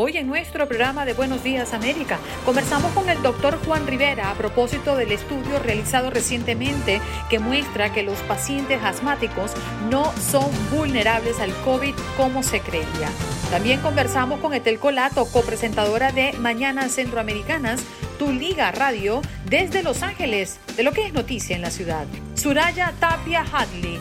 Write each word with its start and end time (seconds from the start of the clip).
Hoy 0.00 0.16
en 0.16 0.28
nuestro 0.28 0.68
programa 0.68 1.04
de 1.04 1.12
Buenos 1.12 1.42
Días 1.42 1.74
América 1.74 2.20
conversamos 2.44 2.92
con 2.92 3.08
el 3.08 3.20
doctor 3.20 3.58
Juan 3.66 3.84
Rivera 3.84 4.30
a 4.30 4.34
propósito 4.34 4.94
del 4.94 5.10
estudio 5.10 5.58
realizado 5.58 6.08
recientemente 6.10 7.00
que 7.28 7.40
muestra 7.40 7.92
que 7.92 8.04
los 8.04 8.16
pacientes 8.20 8.80
asmáticos 8.84 9.54
no 9.90 10.12
son 10.18 10.48
vulnerables 10.70 11.40
al 11.40 11.52
COVID 11.64 11.96
como 12.16 12.44
se 12.44 12.60
creía. 12.60 13.08
También 13.50 13.80
conversamos 13.80 14.38
con 14.38 14.54
Etel 14.54 14.78
Colato, 14.78 15.24
copresentadora 15.32 16.12
de 16.12 16.32
Mañanas 16.34 16.92
Centroamericanas, 16.92 17.82
Tu 18.20 18.30
Liga 18.30 18.70
Radio, 18.70 19.20
desde 19.46 19.82
Los 19.82 20.04
Ángeles, 20.04 20.60
de 20.76 20.84
lo 20.84 20.92
que 20.92 21.06
es 21.06 21.12
noticia 21.12 21.56
en 21.56 21.62
la 21.62 21.72
ciudad. 21.72 22.06
Suraya 22.36 22.94
Tapia 23.00 23.44
Hadley 23.52 23.98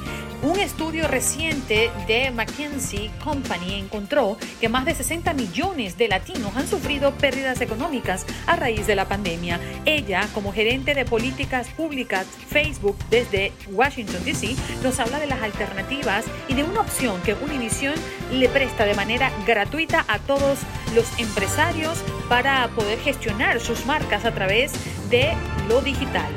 un 0.47 0.59
estudio 0.59 1.07
reciente 1.07 1.91
de 2.07 2.31
McKinsey 2.31 3.11
Company 3.23 3.75
encontró 3.75 4.37
que 4.61 4.69
más 4.69 4.85
de 4.85 4.95
60 4.95 5.33
millones 5.33 5.97
de 5.97 6.07
latinos 6.07 6.55
han 6.55 6.67
sufrido 6.67 7.11
pérdidas 7.11 7.59
económicas 7.59 8.25
a 8.45 8.55
raíz 8.55 8.87
de 8.87 8.95
la 8.95 9.07
pandemia. 9.09 9.59
Ella, 9.85 10.27
como 10.33 10.53
gerente 10.53 10.93
de 10.93 11.03
políticas 11.03 11.67
públicas 11.69 12.25
Facebook 12.47 12.97
desde 13.09 13.51
Washington, 13.71 14.23
D.C., 14.23 14.55
nos 14.83 14.99
habla 14.99 15.19
de 15.19 15.27
las 15.27 15.41
alternativas 15.41 16.25
y 16.47 16.53
de 16.53 16.63
una 16.63 16.81
opción 16.81 17.21
que 17.23 17.33
Univision 17.33 17.95
le 18.31 18.47
presta 18.47 18.85
de 18.85 18.95
manera 18.95 19.31
gratuita 19.45 20.05
a 20.07 20.19
todos 20.19 20.59
los 20.95 21.07
empresarios 21.19 21.97
para 22.29 22.69
poder 22.69 22.99
gestionar 22.99 23.59
sus 23.59 23.85
marcas 23.85 24.23
a 24.23 24.33
través 24.33 24.71
de 25.09 25.33
lo 25.67 25.81
digital. 25.81 26.36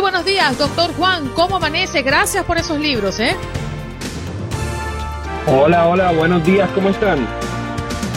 Buenos 0.00 0.24
días, 0.24 0.56
doctor 0.56 0.92
Juan. 0.94 1.28
¿Cómo 1.34 1.56
amanece? 1.56 2.02
Gracias 2.02 2.44
por 2.44 2.58
esos 2.58 2.78
libros, 2.78 3.20
¿eh? 3.20 3.36
Hola, 5.46 5.88
hola, 5.88 6.12
buenos 6.12 6.44
días, 6.44 6.70
¿cómo 6.74 6.88
están? 6.88 7.26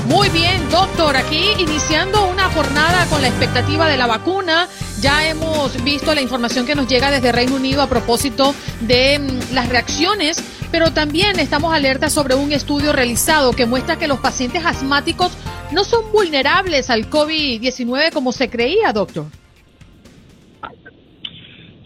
Muy 0.07 0.29
bien, 0.29 0.69
doctor. 0.69 1.15
Aquí 1.15 1.49
iniciando 1.59 2.25
una 2.27 2.49
jornada 2.49 3.05
con 3.07 3.21
la 3.21 3.27
expectativa 3.27 3.87
de 3.87 3.97
la 3.97 4.07
vacuna. 4.07 4.67
Ya 5.01 5.27
hemos 5.27 5.81
visto 5.83 6.13
la 6.15 6.21
información 6.21 6.65
que 6.65 6.75
nos 6.75 6.87
llega 6.87 7.11
desde 7.11 7.31
Reino 7.31 7.55
Unido 7.55 7.81
a 7.81 7.87
propósito 7.87 8.55
de 8.81 9.19
mm, 9.19 9.53
las 9.53 9.69
reacciones, 9.69 10.41
pero 10.71 10.93
también 10.93 11.39
estamos 11.39 11.73
alerta 11.73 12.09
sobre 12.09 12.35
un 12.35 12.51
estudio 12.51 12.93
realizado 12.93 13.51
que 13.51 13.65
muestra 13.65 13.97
que 13.97 14.07
los 14.07 14.19
pacientes 14.19 14.65
asmáticos 14.65 15.31
no 15.71 15.83
son 15.83 16.11
vulnerables 16.11 16.89
al 16.89 17.09
COVID-19 17.09 18.11
como 18.11 18.31
se 18.31 18.49
creía, 18.49 18.93
doctor. 18.93 19.25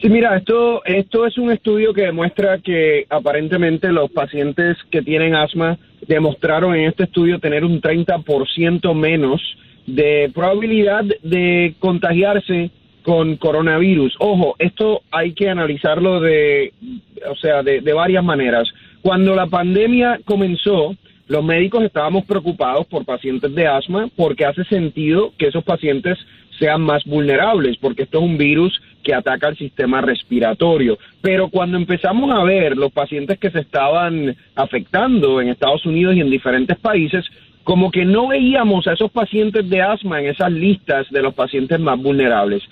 Sí, 0.08 0.14
mira, 0.14 0.38
esto, 0.38 0.86
esto 0.86 1.26
es 1.26 1.38
un 1.38 1.52
estudio 1.52 1.94
que 1.94 2.04
demuestra 2.04 2.60
que 2.60 3.06
aparentemente 3.10 3.92
los 3.92 4.10
pacientes 4.10 4.78
que 4.90 5.02
tienen 5.02 5.36
asma 5.36 5.78
demostraron 6.08 6.74
en 6.76 6.88
este 6.88 7.04
estudio 7.04 7.40
tener 7.40 7.66
un 7.66 7.82
30% 7.82 8.96
menos 8.96 9.42
de 9.86 10.32
probabilidad 10.34 11.04
de 11.24 11.76
contagiarse 11.80 12.72
con 13.04 13.36
coronavirus. 13.36 14.16
Ojo, 14.20 14.56
esto 14.60 15.02
hay 15.12 15.34
que 15.34 15.50
analizarlo 15.50 16.22
de, 16.22 16.72
o 17.30 17.36
sea, 17.36 17.62
de, 17.62 17.82
de 17.82 17.92
varias 17.92 18.23
maneras. 18.23 18.70
Cuando 19.02 19.36
la 19.36 19.48
pandemia 19.48 20.22
comenzó, 20.23 20.96
los 21.28 21.44
médicos 21.44 21.84
estábamos 21.84 22.23
preocupados 22.23 22.88
por 22.88 23.04
pacientes 23.04 23.54
de 23.54 23.67
asma 23.67 24.08
porque 24.16 24.46
hace 24.46 24.64
sentido 24.64 25.34
que 25.38 25.48
esos 25.48 25.66
pacientes 25.66 26.17
sean 26.58 26.82
más 26.82 27.04
vulnerables, 27.04 27.76
porque 27.78 28.04
esto 28.04 28.20
es 28.20 28.23
un 28.23 28.38
virus 28.38 28.80
que 29.08 29.14
ataca 29.14 29.48
el 29.48 29.58
sistema 29.58 30.02
respiratorio. 30.02 30.98
Pero 31.22 31.48
cuando 31.48 31.78
empezamos 31.78 32.30
a 32.30 32.44
ver 32.44 32.76
los 32.76 32.92
pacientes 32.92 33.40
que 33.40 33.50
se 33.50 33.62
estaban 33.62 34.36
afectando 34.54 35.40
en 35.40 35.48
Estados 35.48 35.86
Unidos 35.86 36.14
y 36.14 36.20
en 36.20 36.30
diferentes 36.30 36.78
países, 36.78 37.23
como 37.64 37.90
que 37.90 38.04
no 38.04 38.28
veíamos 38.28 38.86
a 38.86 38.94
esos 38.94 39.10
pacientes 39.10 39.70
de 39.70 39.82
asma 39.82 40.20
en 40.20 40.28
esas 40.28 40.52
listas 40.52 41.10
de 41.10 41.22
los 41.22 41.34
pacientes 41.34 41.80
más 41.80 41.98
vulnerables. 41.98 42.64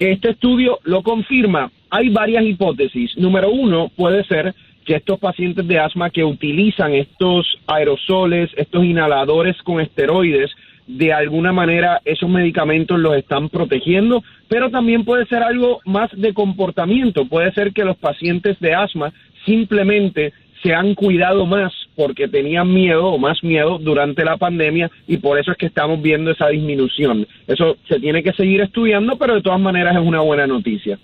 Este 0.00 0.30
estudio 0.30 0.80
lo 0.82 1.04
confirma. 1.04 1.70
Hay 1.90 2.08
varias 2.08 2.44
hipótesis. 2.44 3.16
Número 3.16 3.48
uno 3.52 3.88
puede 3.94 4.24
ser 4.24 4.56
que 4.84 4.96
estos 4.96 5.20
pacientes 5.20 5.68
de 5.68 5.78
asma 5.78 6.10
que 6.10 6.24
utilizan 6.24 6.94
estos 6.94 7.46
aerosoles, 7.68 8.50
estos 8.56 8.84
inhaladores 8.84 9.56
con 9.62 9.80
esteroides, 9.80 10.50
de 10.86 11.12
alguna 11.12 11.52
manera 11.52 12.00
esos 12.04 12.28
medicamentos 12.28 12.98
los 12.98 13.16
están 13.16 13.48
protegiendo, 13.48 14.22
pero 14.48 14.70
también 14.70 15.04
puede 15.04 15.26
ser 15.26 15.42
algo 15.42 15.80
más 15.84 16.10
de 16.12 16.32
comportamiento, 16.32 17.26
puede 17.26 17.52
ser 17.52 17.72
que 17.72 17.84
los 17.84 17.96
pacientes 17.96 18.58
de 18.60 18.74
asma 18.74 19.12
simplemente 19.44 20.32
se 20.62 20.74
han 20.74 20.94
cuidado 20.94 21.46
más 21.46 21.72
porque 21.94 22.28
tenían 22.28 22.72
miedo 22.72 23.06
o 23.06 23.18
más 23.18 23.42
miedo 23.42 23.78
durante 23.78 24.24
la 24.24 24.36
pandemia 24.36 24.90
y 25.06 25.18
por 25.18 25.38
eso 25.38 25.52
es 25.52 25.58
que 25.58 25.66
estamos 25.66 26.00
viendo 26.00 26.30
esa 26.30 26.48
disminución. 26.48 27.26
Eso 27.46 27.76
se 27.88 28.00
tiene 28.00 28.22
que 28.22 28.32
seguir 28.32 28.60
estudiando, 28.60 29.16
pero 29.16 29.34
de 29.34 29.42
todas 29.42 29.60
maneras 29.60 29.96
es 29.96 30.02
una 30.02 30.20
buena 30.20 30.46
noticia. 30.46 30.98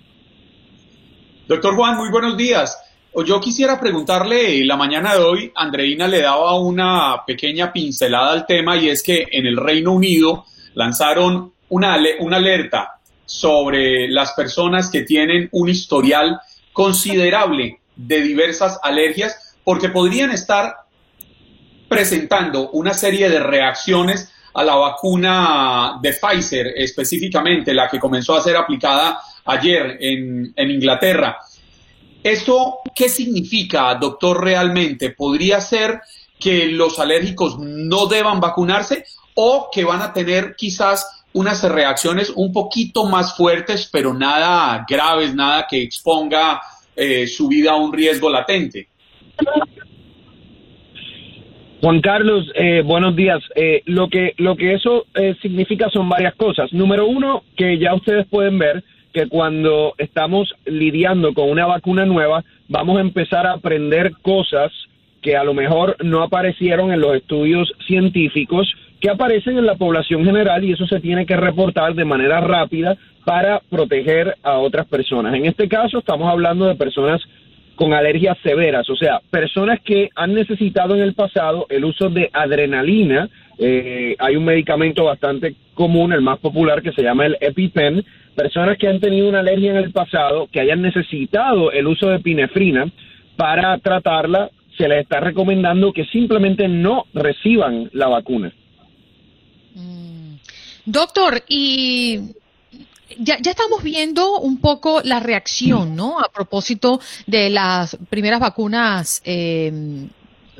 Doctor 1.49 1.75
Juan, 1.75 1.97
muy 1.97 2.11
buenos 2.11 2.37
días. 2.37 2.77
Yo 3.15 3.41
quisiera 3.41 3.79
preguntarle, 3.79 4.65
la 4.65 4.77
mañana 4.77 5.13
de 5.13 5.21
hoy, 5.21 5.53
Andreina 5.55 6.09
le 6.09 6.23
daba 6.23 6.59
una 6.59 7.25
pequeña 7.27 7.71
pincelada 7.71 8.33
al 8.33 8.47
tema 8.47 8.79
y 8.79 8.89
es 8.89 9.03
que 9.03 9.27
en 9.31 9.45
el 9.47 9.59
Reino 9.59 9.93
Unido 9.93 10.47
lanzaron 10.73 11.53
una, 11.69 11.99
una 12.21 12.37
alerta 12.39 13.01
sobre 13.27 14.09
las 14.09 14.33
personas 14.33 14.91
que 14.91 15.03
tienen 15.03 15.49
un 15.53 15.69
historial 15.69 16.41
considerable 16.73 17.81
de 17.95 18.23
diversas 18.23 18.81
alergias 18.83 19.57
porque 19.63 19.91
podrían 19.91 20.31
estar 20.31 20.75
presentando 21.89 22.71
una 22.71 22.95
serie 22.95 23.29
de 23.29 23.41
reacciones 23.41 24.33
a 24.55 24.65
la 24.65 24.75
vacuna 24.75 25.99
de 26.01 26.15
Pfizer, 26.15 26.73
específicamente 26.77 27.75
la 27.75 27.91
que 27.91 28.01
comenzó 28.01 28.35
a 28.35 28.43
ser 28.43 28.57
aplicada 28.57 29.21
ayer 29.45 29.99
en, 30.01 30.55
en 30.57 30.71
Inglaterra. 30.71 31.39
¿Esto 32.23 32.79
qué 32.95 33.09
significa, 33.09 33.95
doctor, 33.97 34.45
realmente? 34.45 35.11
¿Podría 35.11 35.61
ser 35.61 36.01
que 36.39 36.67
los 36.67 36.99
alérgicos 36.99 37.59
no 37.59 38.07
deban 38.07 38.41
vacunarse 38.41 39.05
o 39.35 39.69
que 39.73 39.85
van 39.85 40.03
a 40.03 40.13
tener 40.13 40.55
quizás 40.57 41.25
unas 41.33 41.63
reacciones 41.65 42.31
un 42.31 42.53
poquito 42.53 43.07
más 43.07 43.37
fuertes, 43.37 43.89
pero 43.91 44.15
nada 44.15 44.85
graves, 44.89 45.35
nada 45.35 45.67
que 45.69 45.83
exponga 45.83 46.61
eh, 46.95 47.27
su 47.27 47.49
vida 47.49 47.73
a 47.73 47.77
un 47.77 47.93
riesgo 47.93 48.31
latente? 48.31 48.89
Juan 51.81 52.01
Carlos, 52.01 52.47
eh, 52.55 52.83
buenos 52.85 53.17
días. 53.17 53.43
Eh, 53.57 53.83
lo 53.87 54.09
que 54.09 54.35
lo 54.37 54.55
que 54.55 54.75
eso 54.75 55.07
significa 55.41 55.91
son 55.91 56.09
varias 56.09 56.37
cosas. 56.37 56.73
Número 56.73 57.07
uno, 57.07 57.43
que 57.57 57.79
ya 57.79 57.95
ustedes 57.95 58.27
pueden 58.29 58.59
ver 58.59 58.85
que 59.13 59.29
cuando 59.29 59.95
estamos 59.99 60.55
lidiando 60.65 61.35
con 61.35 61.51
una 61.51 61.67
vacuna 61.67 62.07
nueva, 62.07 62.45
vamos 62.69 62.99
a 62.99 63.03
empezar 63.03 63.47
a 63.47 63.53
aprender 63.53 64.13
cosas 64.23 64.73
que 65.21 65.37
a 65.37 65.45
lo 65.45 65.55
mejor 65.55 65.97
no 66.05 66.23
aparecieron 66.23 66.93
en 66.93 67.01
los 67.01 67.15
estudios 67.17 67.73
científicos, 67.87 68.73
que 69.01 69.11
aparecen 69.11 69.59
en 69.59 69.67
la 69.67 69.77
población 69.77 70.25
general 70.25 70.65
y 70.65 70.73
eso 70.73 70.87
se 70.87 71.01
tiene 71.01 71.27
que 71.27 71.37
reportar 71.37 71.95
de 71.95 72.05
manera 72.05 72.41
rápida 72.41 72.97
para 73.25 73.61
proteger 73.71 74.37
a 74.43 74.59
otras 74.59 74.87
personas. 74.87 75.35
En 75.35 75.47
este 75.47 75.69
caso 75.69 75.99
estamos 75.99 76.29
hablando 76.29 76.67
de 76.67 76.75
personas 76.75 77.21
con 77.77 77.95
alergias 77.95 78.37
severas, 78.43 78.89
o 78.91 78.97
sea, 78.97 79.21
personas 79.31 79.81
que 79.81 80.11
han 80.15 80.35
necesitado 80.35 80.95
en 80.95 81.03
el 81.03 81.15
pasado 81.15 81.67
el 81.69 81.85
uso 81.85 82.11
de 82.11 82.31
adrenalina. 82.33 83.29
Eh, 83.59 84.17
hay 84.19 84.37
un 84.37 84.45
medicamento 84.45 85.05
bastante 85.05 85.55
común, 85.75 86.13
el 86.13 86.21
más 86.21 86.39
popular, 86.39 86.83
que 86.83 86.93
se 86.93 87.03
llama 87.03 87.27
el 87.27 87.37
EpiPen, 87.41 88.05
personas 88.35 88.79
que 88.79 88.89
han 88.89 89.01
tenido 89.01 89.29
una 89.29 89.41
alergia 89.41 89.71
en 89.71 89.77
el 89.77 89.93
pasado, 89.93 90.49
que 90.51 90.61
hayan 90.61 90.83
necesitado 90.83 91.71
el 91.73 91.87
uso 91.87 92.09
de 92.09 92.17
epinefrina 92.17 92.91
para 93.37 93.79
tratarla, 93.79 94.51
se 94.77 94.89
les 94.89 95.03
está 95.03 95.21
recomendando 95.21 95.93
que 95.93 96.05
simplemente 96.07 96.69
no 96.69 97.05
reciban 97.15 97.91
la 97.93 98.09
vacuna. 98.09 98.53
Mm. 99.75 100.35
Doctor, 100.87 101.43
y 101.49 102.21
ya, 103.19 103.39
ya, 103.41 103.51
estamos 103.51 103.83
viendo 103.83 104.41
un 104.41 104.59
poco 104.61 105.01
la 105.05 105.21
reacción, 105.21 105.95
¿no? 105.95 106.19
A 106.19 106.33
propósito 106.33 107.01
de 107.27 107.51
las 107.51 107.97
primeras 108.09 108.41
vacunas 108.41 109.23
eh, 109.25 110.09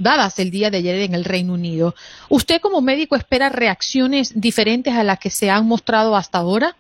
dadas 0.03 0.39
el 0.39 0.51
día 0.51 0.71
de 0.71 0.79
ayer 0.79 0.97
en 1.01 1.15
el 1.15 1.25
Reino 1.25 1.55
Unido. 1.55 1.95
¿Usted 2.29 2.61
como 2.61 2.81
médico 2.81 3.17
espera 3.17 3.49
reacciones 3.49 4.41
diferentes 4.41 4.95
a 4.95 5.05
las 5.05 5.19
que 5.19 5.31
se 5.31 5.51
han 5.51 5.67
mostrado 5.67 6.17
hasta 6.17 6.39
ahora? 6.39 6.77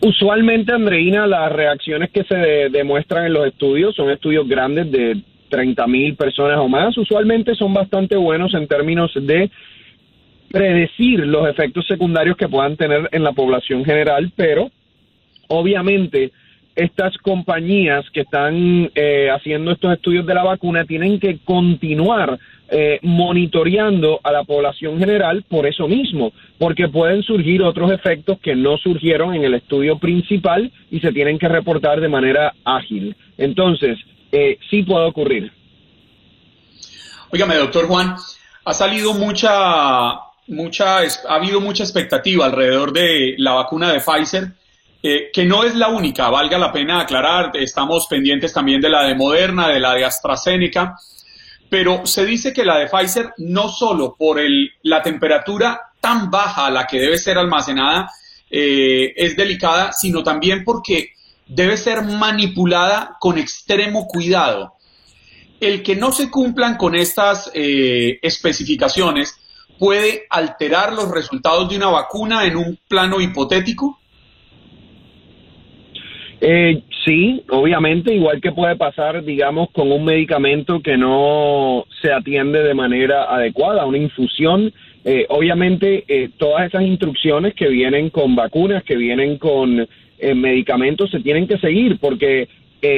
Usualmente, 0.00 0.72
Andreina, 0.72 1.26
las 1.26 1.50
reacciones 1.50 2.10
que 2.10 2.24
se 2.24 2.36
demuestran 2.70 3.24
en 3.24 3.32
los 3.32 3.46
estudios 3.46 3.96
son 3.96 4.10
estudios 4.10 4.46
grandes 4.46 4.90
de 4.90 5.22
30 5.48 5.86
mil 5.86 6.14
personas 6.14 6.58
o 6.58 6.68
más. 6.68 6.96
Usualmente 6.98 7.54
son 7.54 7.72
bastante 7.72 8.16
buenos 8.16 8.52
en 8.54 8.66
términos 8.66 9.12
de 9.14 9.50
predecir 10.50 11.20
los 11.20 11.48
efectos 11.48 11.86
secundarios 11.86 12.36
que 12.36 12.48
puedan 12.48 12.76
tener 12.76 13.08
en 13.12 13.24
la 13.24 13.32
población 13.32 13.84
general, 13.84 14.30
pero 14.36 14.70
obviamente 15.48 16.32
estas 16.76 17.16
compañías 17.18 18.04
que 18.10 18.22
están 18.22 18.90
eh, 18.94 19.28
haciendo 19.30 19.72
estos 19.72 19.92
estudios 19.92 20.26
de 20.26 20.34
la 20.34 20.42
vacuna 20.42 20.84
tienen 20.84 21.20
que 21.20 21.38
continuar 21.44 22.38
eh, 22.68 22.98
monitoreando 23.02 24.20
a 24.24 24.32
la 24.32 24.42
población 24.42 24.98
general 24.98 25.44
por 25.48 25.66
eso 25.66 25.86
mismo, 25.86 26.32
porque 26.58 26.88
pueden 26.88 27.22
surgir 27.22 27.62
otros 27.62 27.92
efectos 27.92 28.38
que 28.40 28.56
no 28.56 28.76
surgieron 28.78 29.34
en 29.34 29.44
el 29.44 29.54
estudio 29.54 29.98
principal 29.98 30.72
y 30.90 31.00
se 31.00 31.12
tienen 31.12 31.38
que 31.38 31.48
reportar 31.48 32.00
de 32.00 32.08
manera 32.08 32.54
ágil. 32.64 33.14
Entonces, 33.38 33.98
eh, 34.32 34.58
sí 34.70 34.82
puede 34.82 35.06
ocurrir. 35.06 35.52
Óigame, 37.30 37.56
doctor 37.56 37.86
Juan, 37.86 38.16
ha 38.64 38.72
salido 38.72 39.14
mucha, 39.14 40.14
mucha, 40.48 41.00
ha 41.00 41.34
habido 41.34 41.60
mucha 41.60 41.84
expectativa 41.84 42.46
alrededor 42.46 42.92
de 42.92 43.34
la 43.38 43.52
vacuna 43.52 43.92
de 43.92 44.00
Pfizer 44.00 44.48
eh, 45.06 45.30
que 45.30 45.44
no 45.44 45.64
es 45.64 45.74
la 45.74 45.88
única, 45.88 46.30
valga 46.30 46.56
la 46.56 46.72
pena 46.72 47.00
aclarar, 47.00 47.54
estamos 47.58 48.06
pendientes 48.06 48.54
también 48.54 48.80
de 48.80 48.88
la 48.88 49.04
de 49.04 49.14
Moderna, 49.14 49.68
de 49.68 49.78
la 49.78 49.92
de 49.92 50.02
AstraZeneca, 50.02 50.96
pero 51.68 52.06
se 52.06 52.24
dice 52.24 52.54
que 52.54 52.64
la 52.64 52.78
de 52.78 52.86
Pfizer 52.86 53.34
no 53.36 53.68
solo 53.68 54.16
por 54.18 54.40
la 54.82 55.02
temperatura 55.02 55.78
tan 56.00 56.30
baja 56.30 56.64
a 56.64 56.70
la 56.70 56.86
que 56.86 56.98
debe 56.98 57.18
ser 57.18 57.36
almacenada 57.36 58.10
eh, 58.50 59.12
es 59.14 59.36
delicada, 59.36 59.92
sino 59.92 60.22
también 60.22 60.64
porque 60.64 61.10
debe 61.46 61.76
ser 61.76 62.02
manipulada 62.02 63.18
con 63.20 63.36
extremo 63.36 64.06
cuidado. 64.06 64.72
El 65.60 65.82
que 65.82 65.96
no 65.96 66.12
se 66.12 66.30
cumplan 66.30 66.78
con 66.78 66.94
estas 66.94 67.50
eh, 67.52 68.18
especificaciones 68.22 69.34
puede 69.78 70.24
alterar 70.30 70.94
los 70.94 71.10
resultados 71.10 71.68
de 71.68 71.76
una 71.76 71.88
vacuna 71.88 72.46
en 72.46 72.56
un 72.56 72.78
plano 72.88 73.20
hipotético. 73.20 73.98
Eh, 76.40 76.82
sí, 77.04 77.42
obviamente, 77.50 78.14
igual 78.14 78.40
que 78.40 78.52
puede 78.52 78.76
pasar, 78.76 79.24
digamos, 79.24 79.70
con 79.70 79.90
un 79.90 80.04
medicamento 80.04 80.80
que 80.80 80.96
no 80.96 81.86
se 82.02 82.12
atiende 82.12 82.62
de 82.62 82.74
manera 82.74 83.24
adecuada, 83.34 83.86
una 83.86 83.98
infusión. 83.98 84.72
Eh, 85.04 85.26
obviamente, 85.28 86.04
eh, 86.08 86.30
todas 86.36 86.66
esas 86.66 86.82
instrucciones 86.82 87.54
que 87.54 87.68
vienen 87.68 88.10
con 88.10 88.34
vacunas, 88.34 88.82
que 88.84 88.96
vienen 88.96 89.38
con 89.38 89.86
eh, 90.18 90.34
medicamentos, 90.34 91.10
se 91.10 91.20
tienen 91.20 91.46
que 91.46 91.58
seguir 91.58 91.98
porque 91.98 92.48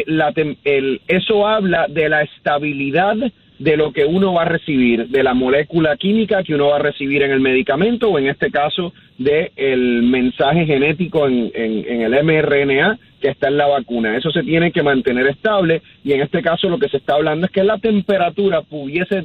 la 0.07 0.33
el, 0.65 1.01
eso 1.07 1.47
habla 1.47 1.87
de 1.89 2.09
la 2.09 2.23
estabilidad 2.23 3.17
de 3.59 3.77
lo 3.77 3.93
que 3.93 4.05
uno 4.05 4.35
va 4.35 4.43
a 4.43 4.47
recibir, 4.47 5.09
de 5.09 5.23
la 5.23 5.35
molécula 5.35 5.97
química 5.97 6.43
que 6.43 6.55
uno 6.55 6.69
va 6.69 6.77
a 6.77 6.81
recibir 6.81 7.23
en 7.23 7.31
el 7.31 7.41
medicamento 7.41 8.11
o 8.11 8.19
en 8.19 8.29
este 8.29 8.51
caso 8.51 8.93
del 9.17 9.51
el 9.57 10.03
mensaje 10.03 10.67
genético 10.67 11.27
en, 11.27 11.51
en, 11.55 12.03
el 12.03 12.25
mRNA 12.25 12.99
que 13.21 13.29
está 13.29 13.49
en 13.49 13.57
la 13.57 13.67
vacuna. 13.67 14.17
Eso 14.17 14.31
se 14.31 14.43
tiene 14.43 14.73
que 14.73 14.83
mantener 14.83 15.27
estable 15.27 15.81
y 16.05 16.13
en 16.13 16.21
este 16.21 16.43
caso 16.43 16.69
lo 16.69 16.79
que 16.79 16.89
se 16.89 16.99
está 16.99 17.15
hablando 17.15 17.47
es 17.47 17.53
que 17.53 17.65
la 17.65 17.79
temperatura 17.79 18.61
pudiese 18.61 19.23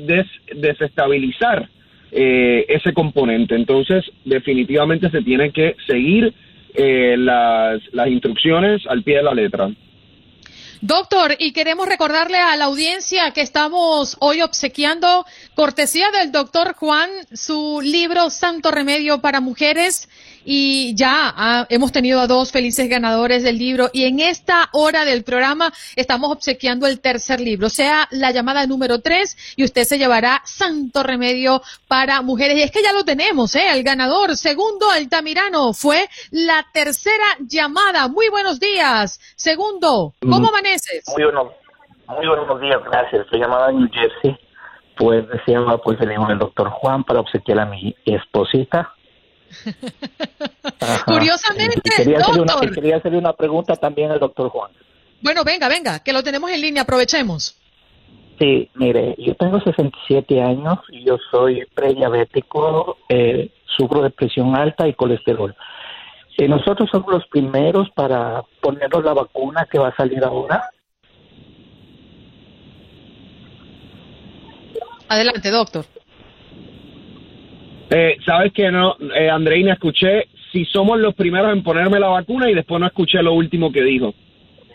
desestabilizar 0.56 1.68
eh, 2.14 2.66
ese 2.70 2.94
componente. 2.94 3.56
Entonces, 3.56 4.06
definitivamente 4.24 5.10
se 5.10 5.22
tienen 5.22 5.52
que 5.52 5.76
seguir 5.88 6.34
eh, 6.74 7.16
las, 7.18 7.82
las 7.94 8.08
instrucciones 8.08 8.82
al 8.88 9.04
pie 9.04 9.18
de 9.18 9.24
la 9.24 9.34
letra. 9.34 9.70
Doctor, 10.82 11.36
y 11.38 11.52
queremos 11.52 11.88
recordarle 11.88 12.40
a 12.40 12.56
la 12.56 12.66
audiencia 12.66 13.30
que 13.34 13.42
estamos 13.42 14.18
hoy 14.20 14.42
obsequiando, 14.42 15.28
cortesía 15.54 16.10
del 16.10 16.32
doctor 16.32 16.74
Juan, 16.74 17.08
su 17.32 17.82
libro 17.84 18.32
Santo 18.32 18.72
Remedio 18.72 19.22
para 19.22 19.42
Mujeres 19.42 20.10
y 20.46 20.96
ya 20.96 21.34
ah, 21.36 21.66
hemos 21.70 21.92
tenido 21.92 22.20
a 22.20 22.28
dos 22.28 22.52
felices 22.52 22.90
ganadores 22.90 23.44
del 23.44 23.58
libro 23.58 23.90
y 23.94 24.06
en 24.06 24.20
esta 24.20 24.70
hora 24.74 25.06
del 25.06 25.24
programa 25.24 25.72
estamos 25.96 26.32
obsequiando 26.32 26.88
el 26.88 27.00
tercer 27.00 27.40
libro, 27.40 27.70
sea 27.70 28.08
la 28.12 28.32
llamada 28.32 28.66
número 28.66 29.00
tres 29.00 29.38
y 29.56 29.64
usted 29.64 29.84
se 29.84 29.98
llevará 29.98 30.42
Santo 30.44 31.04
Remedio 31.04 31.62
para 31.88 32.22
Mujeres. 32.22 32.58
Y 32.58 32.62
es 32.62 32.72
que 32.72 32.84
ya 32.84 32.94
lo 32.94 33.04
tenemos, 33.04 33.56
¿eh? 33.56 33.72
El 33.74 33.84
ganador, 33.84 34.36
segundo 34.36 34.90
Altamirano, 34.90 35.74
fue 35.74 36.08
la 36.32 36.66
tercera 36.74 37.26
llamada. 37.40 38.08
Muy 38.08 38.30
buenos 38.30 38.60
días. 38.60 39.20
Segundo, 39.36 40.14
¿cómo 40.22 40.40
mm, 40.40 40.46
amaneces? 40.46 41.04
Muy, 41.16 41.26
muy 41.26 42.28
buenos 42.28 42.62
días, 42.62 42.80
gracias. 42.84 43.26
Estoy 43.26 43.40
llamada 43.40 43.70
en 43.70 43.78
New 43.78 43.90
Jersey. 43.92 44.38
Pues 44.98 45.28
deseaba 45.30 45.78
pues 45.80 46.00
el 46.02 46.38
doctor 46.38 46.70
Juan 46.70 47.04
para 47.04 47.22
obsequiar 47.22 47.60
a 47.60 47.66
mi 47.66 47.96
esposita 48.06 48.94
Curiosamente, 51.06 51.82
quería, 51.96 52.20
hacerle 52.20 52.42
una, 52.42 52.60
quería 52.74 52.98
hacerle 52.98 53.18
una 53.18 53.34
pregunta 53.34 53.76
también 53.76 54.12
al 54.12 54.20
doctor 54.20 54.50
Juan. 54.50 54.72
Bueno, 55.22 55.44
venga, 55.44 55.68
venga, 55.68 56.00
que 56.00 56.14
lo 56.14 56.24
tenemos 56.24 56.50
en 56.52 56.62
línea, 56.62 56.84
aprovechemos. 56.84 57.58
Sí, 58.40 58.70
mire, 58.74 59.16
yo 59.20 59.36
tengo 59.36 59.60
67 59.62 60.42
años 60.42 60.80
y 60.90 61.04
yo 61.06 61.18
soy 61.30 61.64
prediabético, 61.76 62.98
eh, 63.08 63.52
sufro 63.78 64.02
de 64.02 64.10
presión 64.10 64.56
alta 64.56 64.88
y 64.88 64.94
colesterol. 64.94 65.56
Eh, 66.38 66.48
nosotros 66.48 66.90
somos 66.92 67.12
los 67.12 67.28
primeros 67.28 67.90
para 67.92 68.42
ponernos 68.62 69.04
la 69.04 69.14
vacuna 69.14 69.68
que 69.72 69.78
va 69.78 69.90
a 69.90 69.96
salir 69.96 70.24
ahora. 70.24 70.72
Adelante, 75.08 75.52
doctor. 75.52 75.86
Eh, 77.92 78.18
Sabes 78.26 78.54
que 78.54 78.72
no, 78.72 78.96
eh, 79.14 79.30
Andreina, 79.30 79.74
escuché 79.74 80.30
si 80.52 80.66
somos 80.66 80.98
los 81.00 81.14
primeros 81.14 81.52
en 81.52 81.62
ponerme 81.62 82.00
la 82.00 82.08
vacuna 82.08 82.50
y 82.50 82.56
después 82.56 82.80
no 82.80 82.88
escuché 82.88 83.22
lo 83.22 83.34
último 83.34 83.72
que 83.72 83.84
dijo. 83.84 84.14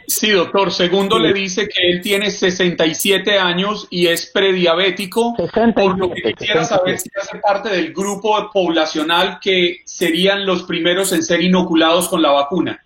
Sí, 0.06 0.30
doctor. 0.30 0.70
Segundo 0.70 1.18
le 1.18 1.32
dice 1.32 1.66
que 1.68 1.90
él 1.90 2.00
tiene 2.00 2.30
67 2.30 3.38
años 3.38 3.88
y 3.90 4.06
es 4.06 4.30
prediabético, 4.32 5.34
por 5.74 5.98
lo 5.98 6.10
que 6.10 6.32
quisiera 6.32 6.64
saber 6.64 6.98
si 6.98 7.08
hace 7.20 7.38
parte 7.38 7.70
del 7.70 7.92
grupo 7.92 8.50
poblacional 8.52 9.38
que 9.40 9.78
serían 9.84 10.46
los 10.46 10.62
primeros 10.62 11.12
en 11.12 11.22
ser 11.22 11.40
inoculados 11.40 12.08
con 12.08 12.22
la 12.22 12.30
vacuna. 12.30 12.84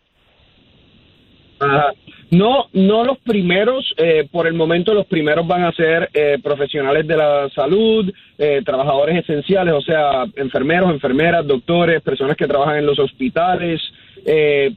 Ajá. 1.59 1.93
No, 2.31 2.67
no 2.73 3.05
los 3.05 3.19
primeros, 3.19 3.93
eh, 3.97 4.29
por 4.31 4.47
el 4.47 4.55
momento 4.55 4.95
los 4.95 5.07
primeros 5.07 5.47
van 5.49 5.65
a 5.65 5.73
ser 5.73 6.11
eh, 6.15 6.39
profesionales 6.41 7.05
de 7.07 7.17
la 7.17 7.49
salud, 7.49 8.13
eh, 8.39 8.63
trabajadores 8.65 9.19
esenciales, 9.19 9.75
o 9.75 9.81
sea, 9.81 10.25
enfermeros, 10.37 10.91
enfermeras, 10.91 11.45
doctores, 11.45 12.01
personas 12.03 12.37
que 12.37 12.47
trabajan 12.47 12.79
en 12.79 12.87
los 12.87 13.01
hospitales, 13.01 13.81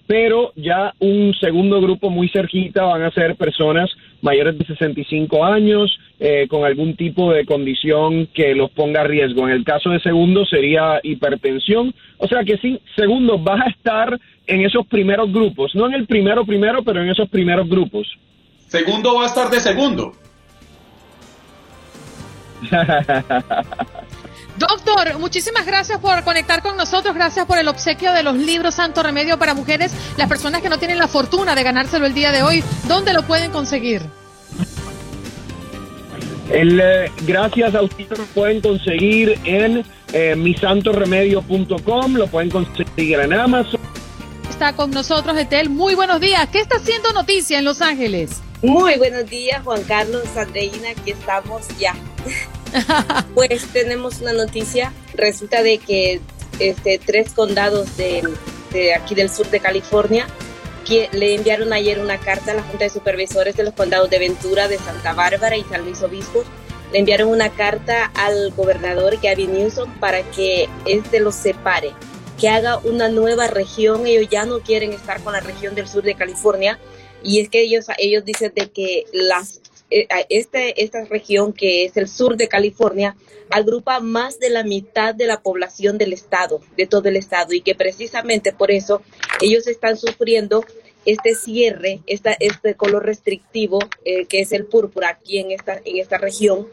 pero 0.08 0.54
ya 0.56 0.94
un 1.00 1.34
segundo 1.40 1.82
grupo 1.82 2.10
muy 2.10 2.30
cerquita 2.30 2.84
van 2.84 3.04
a 3.04 3.12
ser 3.12 3.36
personas 3.36 3.90
mayores 4.22 4.58
de 4.58 4.66
65 4.66 5.44
años 5.44 6.00
con 6.50 6.64
algún 6.64 6.96
tipo 6.96 7.34
de 7.34 7.46
condición 7.46 8.28
que 8.34 8.56
los 8.56 8.72
ponga 8.72 9.02
a 9.02 9.04
riesgo. 9.04 9.48
En 9.48 9.54
el 9.54 9.66
caso 9.66 9.90
de 9.90 10.00
segundo 10.00 10.46
sería 10.46 11.00
hipertensión, 11.04 11.94
o 12.18 12.28
sea 12.28 12.44
que 12.44 12.58
sí, 12.58 12.80
segundo, 12.96 13.38
vas 13.38 13.62
a 13.62 13.70
estar 13.70 14.20
en 14.48 14.62
esos 14.62 14.86
primeros 14.88 15.32
grupos, 15.32 15.74
no 15.76 15.88
en 15.88 15.94
el 15.94 16.06
primero 16.06 16.46
primero, 16.46 16.84
pero 16.84 17.02
en 17.02 17.10
esos 17.10 17.30
primeros 17.30 17.68
grupos. 17.68 18.08
Segundo 18.68 19.16
va 19.16 19.24
a 19.24 19.28
estar 19.28 19.50
de 19.50 19.60
segundo. 19.60 20.14
Doctor, 24.58 25.18
muchísimas 25.20 25.66
gracias 25.66 26.00
por 26.00 26.24
conectar 26.24 26.62
con 26.62 26.78
nosotros, 26.78 27.14
gracias 27.16 27.46
por 27.46 27.58
el 27.58 27.68
obsequio 27.68 28.14
de 28.14 28.24
los 28.24 28.36
libros 28.36 28.76
Santo 28.76 29.02
Remedio 29.02 29.38
para 29.40 29.54
Mujeres. 29.54 29.92
Las 30.18 30.30
personas 30.30 30.62
que 30.62 30.70
no 30.70 30.78
tienen 30.78 31.00
la 31.00 31.08
fortuna 31.08 31.56
de 31.56 31.64
ganárselo 31.64 32.06
el 32.06 32.14
día 32.14 32.32
de 32.32 32.44
hoy, 32.44 32.64
¿dónde 32.88 33.14
lo 33.14 33.24
pueden 33.24 33.52
conseguir? 33.52 34.02
El, 36.52 36.80
eh, 36.80 37.12
gracias 37.26 37.74
a 37.74 37.82
ustedes 37.82 38.18
lo 38.18 38.26
pueden 38.26 38.62
conseguir 38.62 39.40
en 39.44 39.84
eh, 40.12 40.36
misantoremedio.com, 40.36 42.14
lo 42.14 42.28
pueden 42.28 42.52
conseguir 42.52 43.20
en 43.20 43.34
Amazon 43.34 43.80
está 44.54 44.74
con 44.74 44.92
nosotros, 44.92 45.36
Etel. 45.36 45.70
Muy 45.70 45.96
buenos 45.96 46.22
días. 46.22 46.48
¿Qué 46.50 46.60
está 46.60 46.78
haciendo 46.78 47.12
noticia 47.12 47.58
en 47.58 47.66
Los 47.66 47.82
Ángeles? 47.82 48.42
Muy 48.64 48.96
buenos 48.98 49.30
días, 49.30 49.62
Juan 49.66 49.84
Carlos, 49.84 50.24
Andreina, 50.38 50.92
aquí 50.92 51.12
estamos 51.12 51.68
ya. 51.78 51.94
pues 53.36 53.68
tenemos 53.74 54.22
una 54.22 54.32
noticia. 54.32 54.94
Resulta 55.16 55.62
de 55.62 55.80
que 55.80 56.22
este, 56.60 56.98
tres 56.98 57.34
condados 57.34 57.98
de, 57.98 58.24
aquí 58.96 59.16
del 59.16 59.30
sur 59.30 59.50
de 59.50 59.60
California 59.60 60.28
que 60.88 61.10
le 61.12 61.36
enviaron 61.36 61.74
ayer 61.74 62.00
una 62.00 62.18
carta 62.20 62.54
a 62.54 62.56
la 62.56 62.64
Junta 62.64 62.86
de 62.86 62.90
Supervisores 62.90 63.58
de 63.58 63.64
los 63.64 63.74
condados 63.74 64.10
de 64.10 64.20
Ventura, 64.20 64.70
de 64.70 64.78
Santa 64.78 65.12
Bárbara 65.12 65.58
y 65.58 65.64
San 65.66 65.84
Luis 65.84 66.02
Obispo. 66.02 66.46
Le 66.94 67.00
enviaron 67.00 67.28
una 67.28 67.50
carta 67.50 68.12
al 68.16 68.52
gobernador 68.52 69.20
Gavin 69.22 69.54
Newsom 69.54 69.92
para 70.00 70.22
que 70.32 70.70
este 70.86 71.20
los 71.20 71.36
separe, 71.36 71.92
que 72.40 72.48
haga 72.48 72.78
una 72.78 73.10
nueva 73.10 73.48
región. 73.48 74.08
Ellos 74.08 74.30
ya 74.32 74.46
no 74.46 74.60
quieren 74.62 74.94
estar 74.94 75.22
con 75.22 75.34
la 75.34 75.42
región 75.42 75.76
del 75.76 75.90
sur 75.90 76.04
de 76.04 76.16
California. 76.16 76.80
Y 77.24 77.40
es 77.40 77.50
que 77.50 77.62
ellos, 77.62 77.86
ellos 77.98 78.26
dicen 78.26 78.52
de 78.56 78.70
que 78.70 79.06
las, 79.14 79.62
eh, 79.90 80.08
este, 80.30 80.84
esta 80.84 81.06
región 81.06 81.54
que 81.54 81.86
es 81.86 81.98
el 81.98 82.08
sur 82.08 82.38
de 82.38 82.48
California 82.48 83.16
agrupa 83.50 84.00
más 84.00 84.40
de 84.40 84.50
la 84.50 84.64
mitad 84.64 85.16
de 85.16 85.28
la 85.28 85.42
población 85.42 85.98
del 85.98 86.14
estado, 86.14 86.62
de 86.78 86.88
todo 86.88 87.08
el 87.10 87.16
estado, 87.16 87.54
y 87.54 87.62
que 87.62 87.76
precisamente 87.76 88.52
por 88.52 88.72
eso 88.72 89.02
ellos 89.42 89.68
están 89.68 89.98
sufriendo 89.98 90.66
este 91.06 91.36
cierre, 91.36 92.02
esta, 92.08 92.36
este 92.40 92.76
color 92.76 93.06
restrictivo 93.06 93.80
eh, 94.06 94.26
que 94.26 94.40
es 94.40 94.52
el 94.52 94.66
púrpura 94.66 95.10
aquí 95.10 95.38
en 95.40 95.52
esta, 95.52 95.82
en 95.84 95.98
esta 95.98 96.18
región 96.18 96.68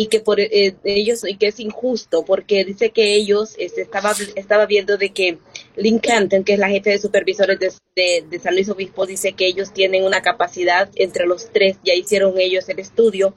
y 0.00 0.06
que 0.06 0.20
por 0.20 0.40
eh, 0.40 0.74
ellos 0.82 1.28
y 1.28 1.36
que 1.36 1.48
es 1.48 1.60
injusto 1.60 2.24
porque 2.24 2.64
dice 2.64 2.88
que 2.88 3.16
ellos 3.16 3.54
este, 3.58 3.82
estaba 3.82 4.14
estaba 4.34 4.64
viendo 4.64 4.96
de 4.96 5.12
que 5.12 5.36
Lynn 5.76 5.98
Canton 5.98 6.42
que 6.42 6.54
es 6.54 6.58
la 6.58 6.70
jefe 6.70 6.88
de 6.88 6.98
supervisores 6.98 7.58
de, 7.58 8.24
de, 8.26 8.38
San 8.38 8.54
Luis 8.54 8.70
Obispo 8.70 9.04
dice 9.04 9.34
que 9.34 9.46
ellos 9.46 9.74
tienen 9.74 10.04
una 10.04 10.22
capacidad 10.22 10.88
entre 10.94 11.26
los 11.26 11.50
tres 11.52 11.76
ya 11.84 11.92
hicieron 11.92 12.40
ellos 12.40 12.66
el 12.70 12.78
estudio 12.78 13.34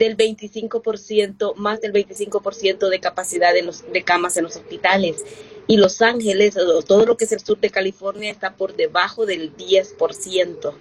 del 0.00 0.16
25%, 0.16 1.54
más 1.54 1.80
del 1.80 1.92
25% 1.92 2.88
de 2.88 3.00
capacidad 3.00 3.52
de, 3.52 3.62
los, 3.62 3.84
de 3.92 4.02
camas 4.02 4.36
en 4.38 4.44
los 4.44 4.56
hospitales. 4.56 5.24
Y 5.66 5.76
Los 5.76 6.00
Ángeles, 6.00 6.54
todo 6.86 7.04
lo 7.04 7.18
que 7.18 7.26
es 7.26 7.32
el 7.32 7.40
sur 7.40 7.60
de 7.60 7.68
California, 7.68 8.30
está 8.30 8.56
por 8.56 8.74
debajo 8.74 9.26
del 9.26 9.54
10%. 9.54 10.72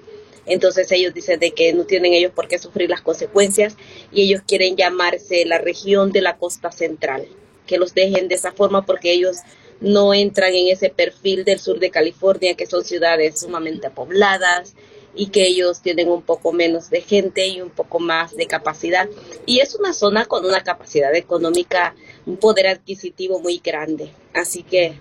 Entonces 0.49 0.91
ellos 0.91 1.13
dicen 1.13 1.39
de 1.39 1.51
que 1.51 1.71
no 1.73 1.85
tienen 1.85 2.13
ellos 2.13 2.33
por 2.33 2.47
qué 2.47 2.57
sufrir 2.57 2.89
las 2.89 3.01
consecuencias 3.01 3.77
y 4.11 4.23
ellos 4.23 4.41
quieren 4.45 4.75
llamarse 4.75 5.45
la 5.45 5.59
región 5.59 6.11
de 6.11 6.21
la 6.21 6.37
costa 6.37 6.71
central, 6.71 7.27
que 7.67 7.77
los 7.77 7.93
dejen 7.93 8.27
de 8.27 8.35
esa 8.35 8.51
forma 8.51 8.85
porque 8.85 9.11
ellos 9.11 9.37
no 9.79 10.13
entran 10.13 10.53
en 10.53 10.67
ese 10.67 10.89
perfil 10.89 11.45
del 11.45 11.59
sur 11.59 11.79
de 11.79 11.91
California, 11.91 12.55
que 12.55 12.65
son 12.65 12.83
ciudades 12.83 13.39
sumamente 13.39 13.89
pobladas, 13.89 14.75
y 15.15 15.27
que 15.27 15.45
ellos 15.45 15.81
tienen 15.81 16.09
un 16.09 16.21
poco 16.21 16.53
menos 16.53 16.89
de 16.89 17.01
gente 17.01 17.47
y 17.47 17.61
un 17.61 17.69
poco 17.69 17.99
más 17.99 18.35
de 18.35 18.47
capacidad. 18.47 19.09
Y 19.45 19.59
es 19.59 19.75
una 19.75 19.93
zona 19.93 20.25
con 20.25 20.45
una 20.45 20.63
capacidad 20.63 21.13
económica, 21.15 21.95
un 22.25 22.37
poder 22.37 22.67
adquisitivo 22.67 23.39
muy 23.39 23.59
grande. 23.63 24.11
Así 24.33 24.63
que 24.63 24.93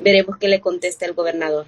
veremos 0.00 0.36
qué 0.38 0.48
le 0.48 0.60
contesta 0.60 1.06
el 1.06 1.12
gobernador. 1.12 1.66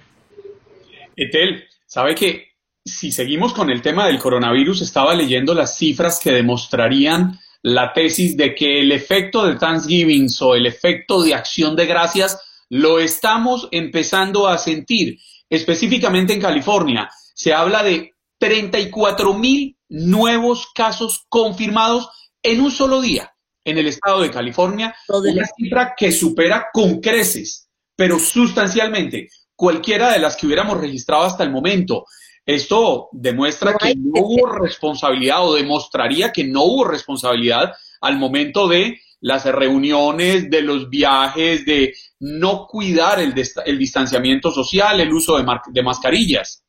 Etel, 1.15 1.67
¿sabe 1.85 2.15
que 2.15 2.54
si 2.85 3.11
seguimos 3.11 3.53
con 3.53 3.71
el 3.71 3.81
tema 3.81 4.05
del 4.05 4.19
coronavirus, 4.19 4.83
estaba 4.83 5.15
leyendo 5.15 5.55
las 5.55 5.75
cifras 5.75 6.19
que 6.19 6.31
demostrarían 6.31 7.39
la 7.63 7.91
tesis 7.93 8.37
de 8.37 8.53
que 8.53 8.81
el 8.81 8.91
efecto 8.91 9.43
de 9.43 9.55
Thanksgiving 9.55 10.29
o 10.41 10.53
el 10.53 10.67
efecto 10.67 11.23
de 11.23 11.33
acción 11.33 11.75
de 11.75 11.87
gracias 11.87 12.39
lo 12.69 12.99
estamos 12.99 13.67
empezando 13.71 14.47
a 14.47 14.59
sentir, 14.59 15.17
específicamente 15.49 16.33
en 16.33 16.41
California 16.41 17.09
se 17.33 17.53
habla 17.53 17.83
de 17.83 18.11
34 18.39 19.33
mil 19.33 19.77
nuevos 19.89 20.67
casos 20.73 21.25
confirmados 21.27 22.09
en 22.43 22.61
un 22.61 22.71
solo 22.71 23.01
día 23.01 23.31
en 23.63 23.79
el 23.79 23.87
estado 23.87 24.21
de 24.21 24.29
California, 24.29 24.95
una 25.09 25.47
cifra 25.57 25.95
que 25.97 26.11
supera 26.11 26.67
con 26.71 27.01
creces, 27.01 27.67
pero 27.95 28.19
sustancialmente 28.19 29.29
cualquiera 29.55 30.11
de 30.11 30.19
las 30.19 30.35
que 30.35 30.45
hubiéramos 30.45 30.79
registrado 30.79 31.23
hasta 31.23 31.43
el 31.43 31.49
momento. 31.49 32.05
Esto 32.45 33.09
demuestra 33.11 33.75
que 33.75 33.95
no 33.95 34.21
hubo 34.21 34.47
responsabilidad 34.47 35.47
o 35.47 35.55
demostraría 35.55 36.31
que 36.31 36.43
no 36.43 36.63
hubo 36.63 36.85
responsabilidad 36.85 37.73
al 38.01 38.17
momento 38.17 38.67
de 38.67 38.99
las 39.21 39.45
reuniones, 39.45 40.49
de 40.49 40.61
los 40.61 40.89
viajes, 40.89 41.65
de 41.65 41.95
no 42.19 42.67
cuidar 42.67 43.19
el, 43.19 43.33
distanciamiento 43.33 44.51
social, 44.51 44.99
el 44.99 45.11
uso 45.11 45.37
de 45.37 45.83
mascarillas. 45.83 46.64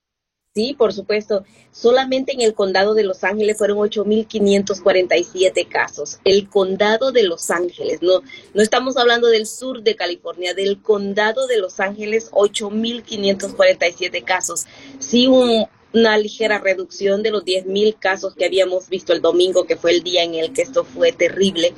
Sí, 0.56 0.72
por 0.72 0.94
supuesto. 0.94 1.44
Solamente 1.70 2.32
en 2.32 2.40
el 2.40 2.54
condado 2.54 2.94
de 2.94 3.04
Los 3.04 3.24
Ángeles 3.24 3.58
fueron 3.58 3.76
8.547 3.76 5.68
casos. 5.68 6.18
El 6.24 6.48
condado 6.48 7.12
de 7.12 7.24
Los 7.24 7.50
Ángeles, 7.50 8.00
no, 8.00 8.22
no 8.54 8.62
estamos 8.62 8.96
hablando 8.96 9.28
del 9.28 9.46
sur 9.46 9.82
de 9.82 9.96
California, 9.96 10.54
del 10.54 10.80
condado 10.80 11.46
de 11.46 11.58
Los 11.58 11.78
Ángeles, 11.78 12.30
8.547 12.30 14.24
casos. 14.24 14.64
Sí, 14.98 15.26
una 15.26 16.16
ligera 16.16 16.56
reducción 16.56 17.22
de 17.22 17.32
los 17.32 17.44
10.000 17.44 17.98
casos 17.98 18.34
que 18.34 18.46
habíamos 18.46 18.88
visto 18.88 19.12
el 19.12 19.20
domingo, 19.20 19.66
que 19.66 19.76
fue 19.76 19.90
el 19.90 20.02
día 20.02 20.22
en 20.22 20.36
el 20.36 20.54
que 20.54 20.62
esto 20.62 20.84
fue 20.84 21.12
terrible 21.12 21.74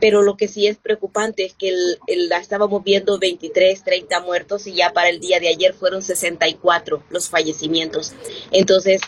pero 0.00 0.22
lo 0.22 0.36
que 0.36 0.48
sí 0.48 0.66
es 0.66 0.76
preocupante 0.76 1.44
es 1.44 1.54
que 1.54 1.68
el, 2.06 2.32
estábamos 2.32 2.82
viendo 2.84 3.18
23, 3.18 3.82
30 3.82 4.20
muertos 4.20 4.66
y 4.66 4.74
ya 4.74 4.92
para 4.92 5.08
el 5.08 5.20
día 5.20 5.40
de 5.40 5.48
ayer 5.48 5.74
fueron 5.74 6.02
64 6.02 7.02
los 7.10 7.28
fallecimientos. 7.28 8.12
Entonces, 8.50 9.00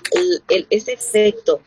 ese 0.70 0.92
efecto 0.92 1.60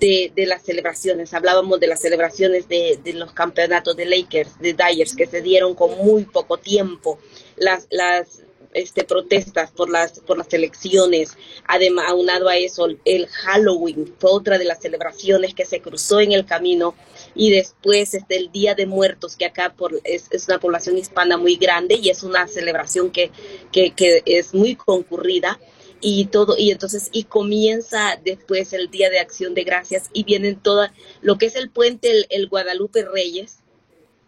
de, 0.00 0.32
las 0.46 0.62
celebraciones, 0.62 1.32
hablábamos 1.34 1.80
de 1.80 1.86
las 1.86 2.00
celebraciones 2.00 2.68
de, 2.68 2.98
los 3.14 3.32
campeonatos 3.32 3.96
de 3.96 4.06
Lakers, 4.06 4.58
de 4.58 4.74
Dyers, 4.74 5.14
que 5.16 5.26
se 5.26 5.40
dieron 5.40 5.74
con 5.74 5.96
muy 5.98 6.24
poco 6.24 6.58
tiempo, 6.58 7.18
las, 7.56 7.86
las 7.90 8.42
este, 8.74 9.04
protestas 9.04 9.70
por 9.70 9.88
las, 9.88 10.20
por 10.20 10.36
las 10.36 10.52
elecciones. 10.52 11.36
Además, 11.66 12.06
aunado 12.08 12.48
a 12.48 12.56
eso, 12.56 12.88
el 13.04 13.26
Halloween 13.28 14.12
fue 14.18 14.30
otra 14.30 14.58
de 14.58 14.64
las 14.64 14.80
celebraciones 14.80 15.54
que 15.54 15.64
se 15.64 15.80
cruzó 15.80 16.20
en 16.20 16.32
el 16.32 16.44
camino 16.44 16.94
y 17.34 17.50
después 17.50 18.14
este, 18.14 18.36
el 18.36 18.52
Día 18.52 18.74
de 18.74 18.86
Muertos, 18.86 19.36
que 19.36 19.44
acá 19.44 19.74
por, 19.76 20.00
es, 20.04 20.28
es 20.30 20.48
una 20.48 20.60
población 20.60 20.98
hispana 20.98 21.36
muy 21.36 21.56
grande 21.56 21.96
y 21.96 22.10
es 22.10 22.22
una 22.22 22.46
celebración 22.46 23.10
que, 23.10 23.30
que, 23.72 23.92
que 23.92 24.22
es 24.24 24.54
muy 24.54 24.76
concurrida 24.76 25.58
y 26.00 26.26
todo 26.26 26.56
y 26.58 26.70
entonces 26.70 27.08
y 27.12 27.24
comienza 27.24 28.20
después 28.22 28.74
el 28.74 28.90
día 28.90 29.08
de 29.08 29.20
acción 29.20 29.54
de 29.54 29.64
gracias 29.64 30.10
y 30.12 30.24
vienen 30.24 30.56
toda 30.56 30.92
lo 31.22 31.38
que 31.38 31.46
es 31.46 31.56
el 31.56 31.70
puente 31.70 32.10
el, 32.10 32.26
el, 32.28 32.48
Guadalupe 32.48 33.04
Reyes. 33.04 33.60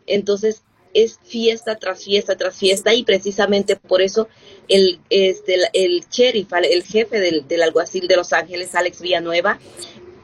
Entonces 0.07 0.63
es 0.95 1.19
fiesta 1.23 1.77
tras 1.77 2.03
fiesta 2.03 2.37
tras 2.37 2.57
fiesta 2.57 2.95
y 2.95 3.05
precisamente 3.05 3.77
por 3.77 4.01
eso 4.01 4.29
el 4.69 5.01
este 5.11 5.55
el, 5.55 5.65
el 5.75 6.05
sheriff 6.11 6.51
el 6.55 6.83
jefe 6.83 7.21
del, 7.21 7.47
del 7.47 7.63
alguacil 7.63 8.09
de 8.09 8.17
Los 8.17 8.33
Ángeles 8.33 8.75
Alex 8.75 9.03
Villanueva 9.03 9.59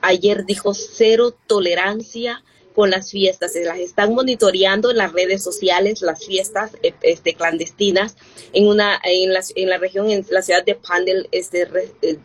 ayer 0.00 0.46
dijo 0.46 0.72
cero 0.72 1.36
tolerancia 1.46 2.42
con 2.74 2.90
las 2.90 3.10
fiestas, 3.10 3.52
se 3.52 3.64
las 3.64 3.78
están 3.78 4.14
monitoreando 4.14 4.90
en 4.90 4.96
las 4.98 5.12
redes 5.12 5.42
sociales, 5.42 6.02
las 6.02 6.24
fiestas 6.24 6.72
eh, 6.82 6.94
este, 7.02 7.34
clandestinas 7.34 8.16
en 8.52 8.66
una 8.66 9.00
en 9.04 9.32
la, 9.32 9.40
en 9.54 9.68
la 9.68 9.78
región, 9.78 10.10
en 10.10 10.26
la 10.30 10.42
ciudad 10.42 10.64
de 10.64 10.74
Pandel, 10.74 11.28
este, 11.32 11.68
eh, 12.02 12.18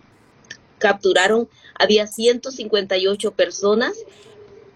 capturaron, 0.78 1.50
había 1.76 2.08
158 2.08 3.32
personas 3.32 3.94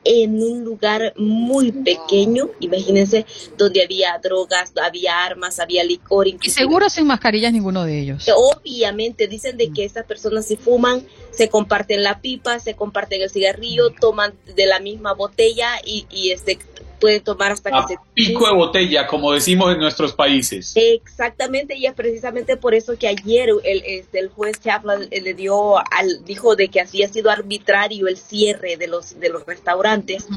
en 0.03 0.41
un 0.41 0.63
lugar 0.63 1.13
muy 1.15 1.71
pequeño, 1.71 2.49
imagínense, 2.59 3.25
donde 3.57 3.83
había 3.83 4.17
drogas, 4.21 4.73
había 4.81 5.23
armas, 5.23 5.59
había 5.59 5.83
licor. 5.83 6.27
Y 6.27 6.37
seguro 6.49 6.89
sin 6.89 7.05
mascarillas 7.05 7.53
ninguno 7.53 7.85
de 7.85 7.99
ellos. 7.99 8.25
Obviamente, 8.35 9.27
dicen 9.27 9.57
de 9.57 9.71
que 9.71 9.85
estas 9.85 10.05
personas 10.05 10.47
si 10.47 10.55
fuman, 10.55 11.05
se 11.31 11.49
comparten 11.49 12.03
la 12.03 12.21
pipa, 12.21 12.59
se 12.59 12.75
comparten 12.75 13.21
el 13.21 13.29
cigarrillo, 13.29 13.89
toman 13.89 14.33
de 14.55 14.65
la 14.65 14.79
misma 14.79 15.13
botella 15.13 15.69
y, 15.83 16.05
y 16.09 16.31
este 16.31 16.59
puede 17.01 17.19
tomar 17.19 17.51
hasta 17.51 17.71
que 17.71 17.95
se... 17.95 17.99
Pico 18.13 18.45
de 18.45 18.53
botella, 18.53 19.07
como 19.07 19.33
decimos 19.33 19.73
en 19.73 19.79
nuestros 19.79 20.13
países. 20.13 20.73
Exactamente, 20.75 21.75
y 21.75 21.87
es 21.87 21.93
precisamente 21.93 22.55
por 22.55 22.75
eso 22.75 22.97
que 22.97 23.07
ayer 23.07 23.49
el, 23.63 23.83
este, 23.85 24.19
el 24.19 24.29
juez 24.29 24.61
Chaplin 24.61 25.09
le 25.09 25.33
dio, 25.33 25.79
al, 25.79 26.23
dijo 26.23 26.55
de 26.55 26.69
que 26.69 26.79
había 26.79 27.09
sido 27.09 27.31
arbitrario 27.31 28.07
el 28.07 28.17
cierre 28.17 28.77
de 28.77 28.87
los, 28.87 29.19
de 29.19 29.29
los 29.29 29.45
restaurantes 29.45 30.27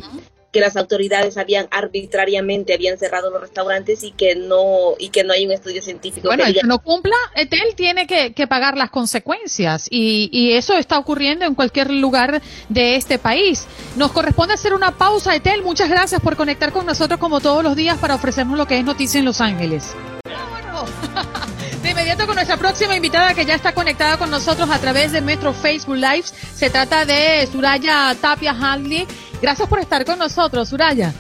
que 0.55 0.61
las 0.61 0.77
autoridades 0.77 1.37
habían 1.37 1.67
arbitrariamente 1.73 2.75
habían 2.75 2.97
cerrado 2.97 3.29
los 3.29 3.41
restaurantes 3.41 4.05
y 4.05 4.13
que 4.13 4.37
no 4.37 4.95
y 5.01 5.09
que 5.09 5.25
no 5.25 5.33
hay 5.33 5.45
un 5.45 5.51
estudio 5.51 5.83
científico. 5.83 6.29
Bueno, 6.29 6.45
el 6.45 6.55
que 6.55 6.61
no 6.65 6.79
cumpla, 6.79 7.17
Etel 7.35 7.75
tiene 7.75 8.07
que, 8.07 8.47
pagar 8.47 8.77
las 8.77 8.91
consecuencias 8.91 9.89
y, 9.91 10.29
y, 10.31 10.53
eso 10.53 10.77
está 10.77 10.99
ocurriendo 10.99 11.45
en 11.45 11.57
cualquier 11.57 11.91
lugar 11.91 12.41
de 12.69 12.95
este 12.95 13.19
país. 13.19 13.67
Nos 13.97 14.13
corresponde 14.13 14.55
hacer 14.55 14.75
una 14.75 14.97
pausa, 14.97 15.35
Etel. 15.35 15.63
Muchas 15.63 15.89
gracias 15.89 16.21
por 16.21 16.37
conectar 16.37 16.71
con 16.71 16.87
nosotros 16.87 17.19
como 17.19 17.41
todos 17.41 17.65
los 17.65 17.75
días 17.75 17.99
para 17.99 18.15
ofrecernos 18.15 18.57
lo 18.57 18.67
que 18.67 18.79
es 18.79 18.85
noticia 18.85 19.19
en 19.19 19.25
Los 19.25 19.41
Ángeles. 19.41 19.93
De 21.85 21.91
inmediato 21.91 22.27
con 22.27 22.35
nuestra 22.35 22.57
próxima 22.57 22.97
invitada 22.97 23.35
que 23.35 23.45
ya 23.45 23.55
está 23.55 23.73
conectada 23.75 24.17
con 24.17 24.31
nosotros 24.31 24.71
a 24.71 24.79
través 24.79 25.13
de 25.13 25.21
nuestro 25.21 25.53
Facebook 25.53 25.97
Live. 25.97 26.25
Se 26.55 26.71
trata 26.71 27.05
de 27.05 27.47
Suraya 27.53 28.17
Tapia 28.19 28.53
Handley 28.53 29.07
Gracias 29.43 29.69
por 29.69 29.79
estar 29.79 30.07
con 30.07 30.19
nosotros, 30.19 30.73
Uraya. 30.73 31.13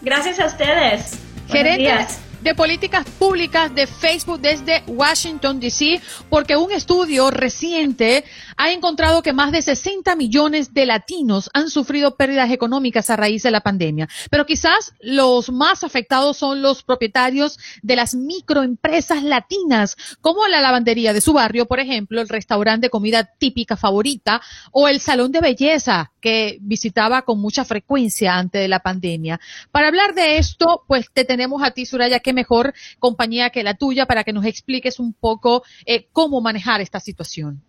Gracias 0.00 0.40
a 0.40 0.46
ustedes. 0.46 1.18
Gerente, 1.46 2.06
de 2.40 2.54
políticas 2.54 3.04
públicas 3.18 3.74
de 3.74 3.86
Facebook 3.86 4.40
desde 4.40 4.82
Washington, 4.86 5.60
D.C., 5.60 6.00
porque 6.30 6.56
un 6.56 6.72
estudio 6.72 7.30
reciente 7.30 8.24
ha 8.60 8.72
encontrado 8.72 9.22
que 9.22 9.32
más 9.32 9.52
de 9.52 9.62
60 9.62 10.16
millones 10.16 10.74
de 10.74 10.84
latinos 10.84 11.48
han 11.54 11.70
sufrido 11.70 12.16
pérdidas 12.16 12.50
económicas 12.50 13.08
a 13.08 13.16
raíz 13.16 13.42
de 13.42 13.50
la 13.50 13.62
pandemia. 13.62 14.06
Pero 14.30 14.44
quizás 14.44 14.92
los 15.00 15.50
más 15.50 15.82
afectados 15.82 16.36
son 16.36 16.60
los 16.60 16.82
propietarios 16.82 17.58
de 17.80 17.96
las 17.96 18.14
microempresas 18.14 19.22
latinas, 19.22 19.96
como 20.20 20.46
la 20.46 20.60
lavandería 20.60 21.14
de 21.14 21.22
su 21.22 21.32
barrio, 21.32 21.64
por 21.64 21.80
ejemplo, 21.80 22.20
el 22.20 22.28
restaurante 22.28 22.88
de 22.88 22.90
comida 22.90 23.30
típica 23.38 23.78
favorita 23.78 24.42
o 24.72 24.88
el 24.88 25.00
salón 25.00 25.32
de 25.32 25.40
belleza 25.40 26.12
que 26.20 26.58
visitaba 26.60 27.22
con 27.22 27.40
mucha 27.40 27.64
frecuencia 27.64 28.36
antes 28.36 28.60
de 28.60 28.68
la 28.68 28.80
pandemia. 28.80 29.40
Para 29.70 29.88
hablar 29.88 30.12
de 30.12 30.36
esto, 30.36 30.84
pues 30.86 31.06
te 31.10 31.24
tenemos 31.24 31.62
a 31.62 31.70
ti, 31.70 31.86
Suraya, 31.86 32.20
qué 32.20 32.34
mejor 32.34 32.74
compañía 32.98 33.48
que 33.48 33.62
la 33.62 33.72
tuya 33.72 34.04
para 34.04 34.22
que 34.22 34.34
nos 34.34 34.44
expliques 34.44 35.00
un 35.00 35.14
poco 35.14 35.62
eh, 35.86 36.08
cómo 36.12 36.42
manejar 36.42 36.82
esta 36.82 37.00
situación. 37.00 37.62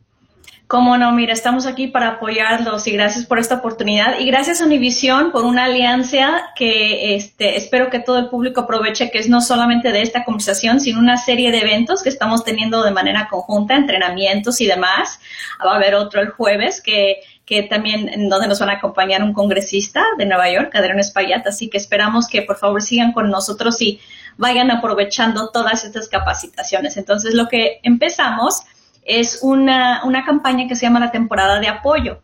Cómo 0.72 0.98
no, 0.98 1.12
mira, 1.12 1.34
estamos 1.34 1.66
aquí 1.66 1.88
para 1.88 2.08
apoyarlos 2.08 2.88
y 2.88 2.92
gracias 2.94 3.26
por 3.26 3.40
esta 3.40 3.56
oportunidad 3.56 4.20
y 4.20 4.26
gracias 4.28 4.62
a 4.62 4.66
Univisión 4.66 5.34
por 5.34 5.44
una 5.44 5.66
alianza 5.66 6.54
que 6.56 7.14
este, 7.14 7.58
espero 7.58 7.90
que 7.90 8.00
todo 8.00 8.18
el 8.20 8.30
público 8.30 8.62
aproveche, 8.62 9.12
que 9.12 9.18
es 9.18 9.28
no 9.28 9.42
solamente 9.42 9.92
de 9.92 10.02
esta 10.02 10.24
conversación, 10.24 10.80
sino 10.80 11.00
una 11.00 11.18
serie 11.18 11.52
de 11.52 11.60
eventos 11.60 12.02
que 12.02 12.08
estamos 12.08 12.46
teniendo 12.46 12.84
de 12.84 12.92
manera 12.92 13.28
conjunta, 13.30 13.76
entrenamientos 13.76 14.62
y 14.62 14.66
demás. 14.66 15.20
Va 15.62 15.74
a 15.74 15.76
haber 15.76 15.94
otro 15.94 16.22
el 16.22 16.30
jueves 16.30 16.82
que 16.82 17.18
que 17.46 17.64
también 17.64 18.08
en 18.08 18.30
donde 18.30 18.48
nos 18.48 18.62
van 18.62 18.70
a 18.70 18.74
acompañar 18.76 19.22
un 19.24 19.34
congresista 19.34 20.02
de 20.18 20.26
Nueva 20.26 20.50
York, 20.50 20.74
Adrián 20.74 21.00
Espaillat, 21.00 21.46
así 21.48 21.70
que 21.70 21.80
esperamos 21.80 22.30
que 22.30 22.44
por 22.44 22.56
favor 22.56 22.82
sigan 22.82 23.12
con 23.12 23.30
nosotros 23.30 23.82
y 23.82 24.00
vayan 24.38 24.72
aprovechando 24.72 25.50
todas 25.50 25.84
estas 25.84 26.08
capacitaciones. 26.08 26.96
Entonces, 26.96 27.34
lo 27.34 27.50
que 27.50 27.82
empezamos 27.84 28.62
es 29.04 29.40
una, 29.42 30.02
una 30.04 30.26
campaña 30.26 30.68
que 30.68 30.76
se 30.76 30.86
llama 30.86 31.00
la 31.00 31.12
temporada 31.12 31.60
de 31.60 31.68
apoyo. 31.68 32.22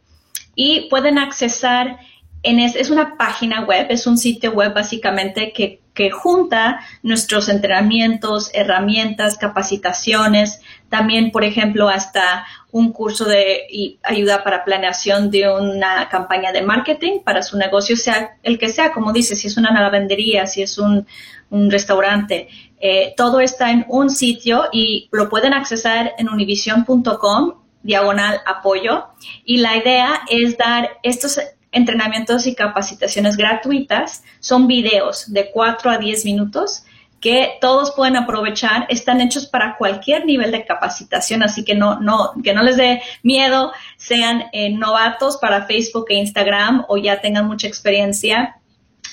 Y 0.55 0.87
pueden 0.89 1.17
accesar 1.17 1.99
en 2.43 2.59
es, 2.59 2.89
una 2.89 3.17
página 3.17 3.61
web, 3.61 3.87
es 3.89 4.07
un 4.07 4.17
sitio 4.17 4.51
web 4.51 4.73
básicamente 4.73 5.51
que, 5.53 5.81
que 5.93 6.11
junta 6.11 6.79
nuestros 7.01 7.49
entrenamientos, 7.49 8.51
herramientas, 8.53 9.37
capacitaciones, 9.37 10.61
también, 10.89 11.31
por 11.31 11.43
ejemplo, 11.43 11.89
hasta 11.89 12.45
un 12.71 12.91
curso 12.91 13.25
de 13.25 13.97
ayuda 14.03 14.43
para 14.43 14.63
planeación 14.63 15.31
de 15.31 15.51
una 15.51 16.07
campaña 16.09 16.51
de 16.51 16.61
marketing 16.61 17.19
para 17.23 17.41
su 17.41 17.57
negocio, 17.57 17.97
sea 17.97 18.37
el 18.43 18.59
que 18.59 18.69
sea, 18.69 18.91
como 18.91 19.11
dice, 19.11 19.35
si 19.35 19.47
es 19.47 19.57
una 19.57 19.71
lavandería, 19.71 20.45
si 20.45 20.61
es 20.61 20.77
un, 20.77 21.07
un 21.49 21.71
restaurante, 21.71 22.49
eh, 22.79 23.13
todo 23.17 23.39
está 23.39 23.71
en 23.71 23.85
un 23.89 24.09
sitio 24.09 24.65
y 24.71 25.09
lo 25.11 25.29
pueden 25.29 25.53
accesar 25.53 26.13
en 26.17 26.29
univision.com 26.29 27.53
diagonal 27.83 28.41
apoyo. 28.45 29.07
Y 29.45 29.57
la 29.57 29.77
idea 29.77 30.21
es 30.29 30.57
dar 30.57 30.97
estos 31.03 31.39
entrenamientos 31.71 32.45
y 32.47 32.55
capacitaciones 32.55 33.37
gratuitas. 33.37 34.23
Son 34.39 34.67
videos 34.67 35.31
de 35.31 35.51
4 35.51 35.91
a 35.91 35.97
10 35.97 36.25
minutos 36.25 36.83
que 37.19 37.57
todos 37.59 37.91
pueden 37.95 38.15
aprovechar, 38.15 38.85
están 38.89 39.21
hechos 39.21 39.47
para 39.47 39.75
cualquier 39.77 40.25
nivel 40.25 40.51
de 40.51 40.65
capacitación, 40.65 41.41
así 41.41 41.65
que 41.65 41.73
no, 41.73 41.99
no, 41.99 42.33
que 42.43 42.53
no 42.53 42.61
les 42.61 42.77
dé 42.77 43.01
miedo, 43.23 43.71
sean 43.97 44.45
eh, 44.53 44.69
novatos 44.69 45.37
para 45.37 45.65
Facebook 45.65 46.05
e 46.09 46.15
Instagram 46.15 46.85
o 46.87 46.97
ya 46.97 47.19
tengan 47.19 47.47
mucha 47.47 47.67
experiencia, 47.67 48.57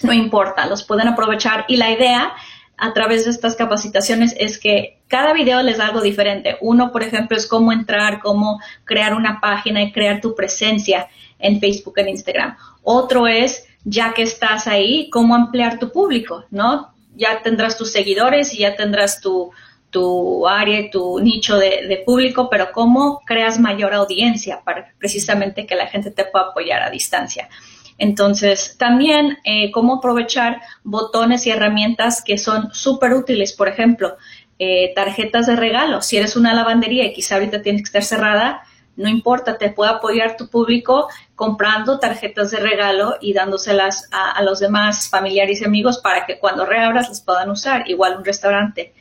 no 0.02 0.12
importa, 0.12 0.66
los 0.66 0.84
pueden 0.84 1.08
aprovechar. 1.08 1.64
Y 1.66 1.76
la 1.76 1.90
idea 1.90 2.34
a 2.76 2.92
través 2.92 3.24
de 3.24 3.30
estas 3.30 3.56
capacitaciones 3.56 4.34
es 4.38 4.58
que 4.58 4.98
cada 5.08 5.32
video 5.32 5.62
les 5.62 5.78
da 5.78 5.86
algo 5.86 6.00
diferente. 6.00 6.56
Uno, 6.60 6.90
por 6.92 7.02
ejemplo, 7.02 7.36
es 7.36 7.46
cómo 7.46 7.72
entrar, 7.72 8.20
cómo 8.20 8.60
crear 8.84 9.14
una 9.14 9.40
página 9.40 9.82
y 9.82 9.92
crear 9.92 10.20
tu 10.20 10.34
presencia 10.34 11.08
en 11.38 11.60
Facebook, 11.60 11.98
en 11.98 12.08
Instagram. 12.08 12.56
Otro 12.82 13.26
es, 13.26 13.66
ya 13.84 14.12
que 14.14 14.22
estás 14.22 14.66
ahí, 14.66 15.08
cómo 15.10 15.34
ampliar 15.34 15.78
tu 15.78 15.92
público, 15.92 16.44
¿no? 16.50 16.92
Ya 17.16 17.42
tendrás 17.42 17.78
tus 17.78 17.92
seguidores 17.92 18.52
y 18.54 18.58
ya 18.58 18.74
tendrás 18.74 19.20
tu, 19.20 19.52
tu 19.90 20.48
área, 20.48 20.90
tu 20.90 21.20
nicho 21.20 21.56
de, 21.56 21.86
de, 21.86 22.02
público, 22.04 22.48
pero 22.50 22.72
cómo 22.72 23.20
creas 23.24 23.60
mayor 23.60 23.94
audiencia 23.94 24.62
para 24.64 24.92
precisamente 24.98 25.66
que 25.66 25.76
la 25.76 25.86
gente 25.86 26.10
te 26.10 26.24
pueda 26.24 26.46
apoyar 26.46 26.82
a 26.82 26.90
distancia. 26.90 27.48
Entonces, 27.98 28.76
también 28.78 29.38
eh, 29.44 29.70
cómo 29.70 29.96
aprovechar 29.96 30.60
botones 30.82 31.46
y 31.46 31.50
herramientas 31.50 32.22
que 32.24 32.38
son 32.38 32.72
súper 32.72 33.12
útiles. 33.14 33.52
Por 33.52 33.68
ejemplo, 33.68 34.16
eh, 34.58 34.92
tarjetas 34.94 35.46
de 35.46 35.56
regalo. 35.56 36.00
Si 36.00 36.16
eres 36.16 36.36
una 36.36 36.54
lavandería 36.54 37.04
y 37.04 37.12
quizá 37.12 37.36
ahorita 37.36 37.62
tiene 37.62 37.78
que 37.78 37.84
estar 37.84 38.02
cerrada, 38.02 38.62
no 38.96 39.08
importa, 39.08 39.58
te 39.58 39.70
puede 39.70 39.90
apoyar 39.90 40.36
tu 40.36 40.48
público 40.48 41.08
comprando 41.34 41.98
tarjetas 41.98 42.52
de 42.52 42.60
regalo 42.60 43.16
y 43.20 43.32
dándoselas 43.32 44.08
a, 44.12 44.40
los 44.42 44.60
demás 44.60 45.08
familiares 45.08 45.60
y 45.60 45.64
amigos 45.64 45.98
para 45.98 46.26
que 46.26 46.38
cuando 46.38 46.64
reabras 46.64 47.08
las 47.08 47.20
puedan 47.20 47.50
usar, 47.50 47.90
igual 47.90 48.16
un 48.18 48.24
restaurante. 48.24 48.94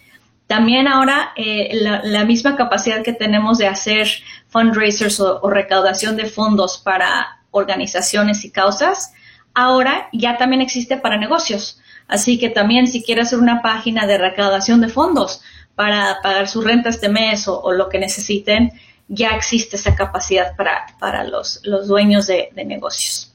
También 0.48 0.88
ahora 0.88 1.32
eh, 1.36 1.70
la, 1.74 2.26
misma 2.26 2.56
capacidad 2.56 3.04
que 3.04 3.14
tenemos 3.14 3.60
de 3.60 3.68
hacer 3.68 4.08
fundraisers 4.48 5.20
o 5.20 5.48
recaudación 5.50 6.16
de 6.16 6.26
fondos 6.26 6.80
para 6.80 7.43
organizaciones 7.54 8.44
y 8.44 8.52
causas, 8.52 9.14
ahora 9.54 10.10
ya 10.12 10.38
también 10.38 10.62
existe 10.62 10.98
para 10.98 11.18
negocios. 11.18 11.80
Así 12.08 12.38
que 12.38 12.50
también 12.50 12.88
si 12.88 13.02
quiere 13.02 13.22
hacer 13.22 13.40
una 13.40 13.62
página 13.62 14.06
de 14.06 14.18
recaudación 14.18 14.82
de 14.82 14.90
fondos 14.90 15.42
para 15.76 16.20
pagar 16.22 16.50
su 16.50 16.62
renta 16.62 16.90
este 16.90 17.10
mes 17.10 17.48
o, 17.48 17.72
lo 17.72 17.88
que 17.88 18.00
necesiten, 18.00 18.74
ya 19.08 19.30
existe 19.30 19.78
esa 19.78 19.96
capacidad 19.96 20.56
para, 20.56 20.86
para 21.00 21.24
los, 21.24 21.62
los 21.64 21.88
dueños 21.88 22.28
de, 22.28 22.50
negocios. 22.66 23.34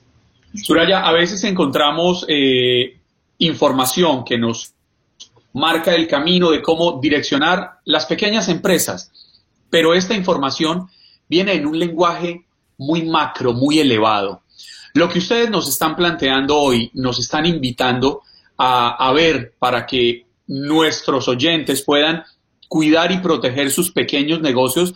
Suraya, 0.54 1.00
a 1.00 1.12
veces 1.12 1.42
encontramos 1.44 2.24
eh, 2.28 2.98
información 3.38 4.24
que 4.24 4.38
nos 4.38 4.74
marca 5.52 5.94
el 5.94 6.06
camino 6.06 6.50
de 6.50 6.62
cómo 6.62 7.00
direccionar 7.00 7.78
las 7.84 8.06
pequeñas 8.06 8.48
empresas, 8.48 9.10
pero 9.70 9.94
esta 9.94 10.14
información 10.14 10.88
viene 11.28 11.52
en 11.54 11.66
un 11.66 11.78
lenguaje 11.78 12.44
muy 12.78 13.02
macro, 13.02 13.52
muy 13.52 13.80
elevado. 13.80 14.42
Lo 14.94 15.08
que 15.08 15.18
ustedes 15.18 15.50
nos 15.50 15.68
están 15.68 15.94
planteando 15.94 16.56
hoy, 16.56 16.90
nos 16.94 17.18
están 17.18 17.44
invitando 17.46 18.22
a, 18.56 19.12
ver 19.12 19.54
para 19.58 19.86
que 19.86 20.26
nuestros 20.46 21.28
oyentes 21.28 21.82
puedan 21.82 22.24
cuidar 22.68 23.12
y 23.12 23.18
proteger 23.18 23.70
sus 23.70 23.92
pequeños 23.92 24.40
negocios, 24.40 24.94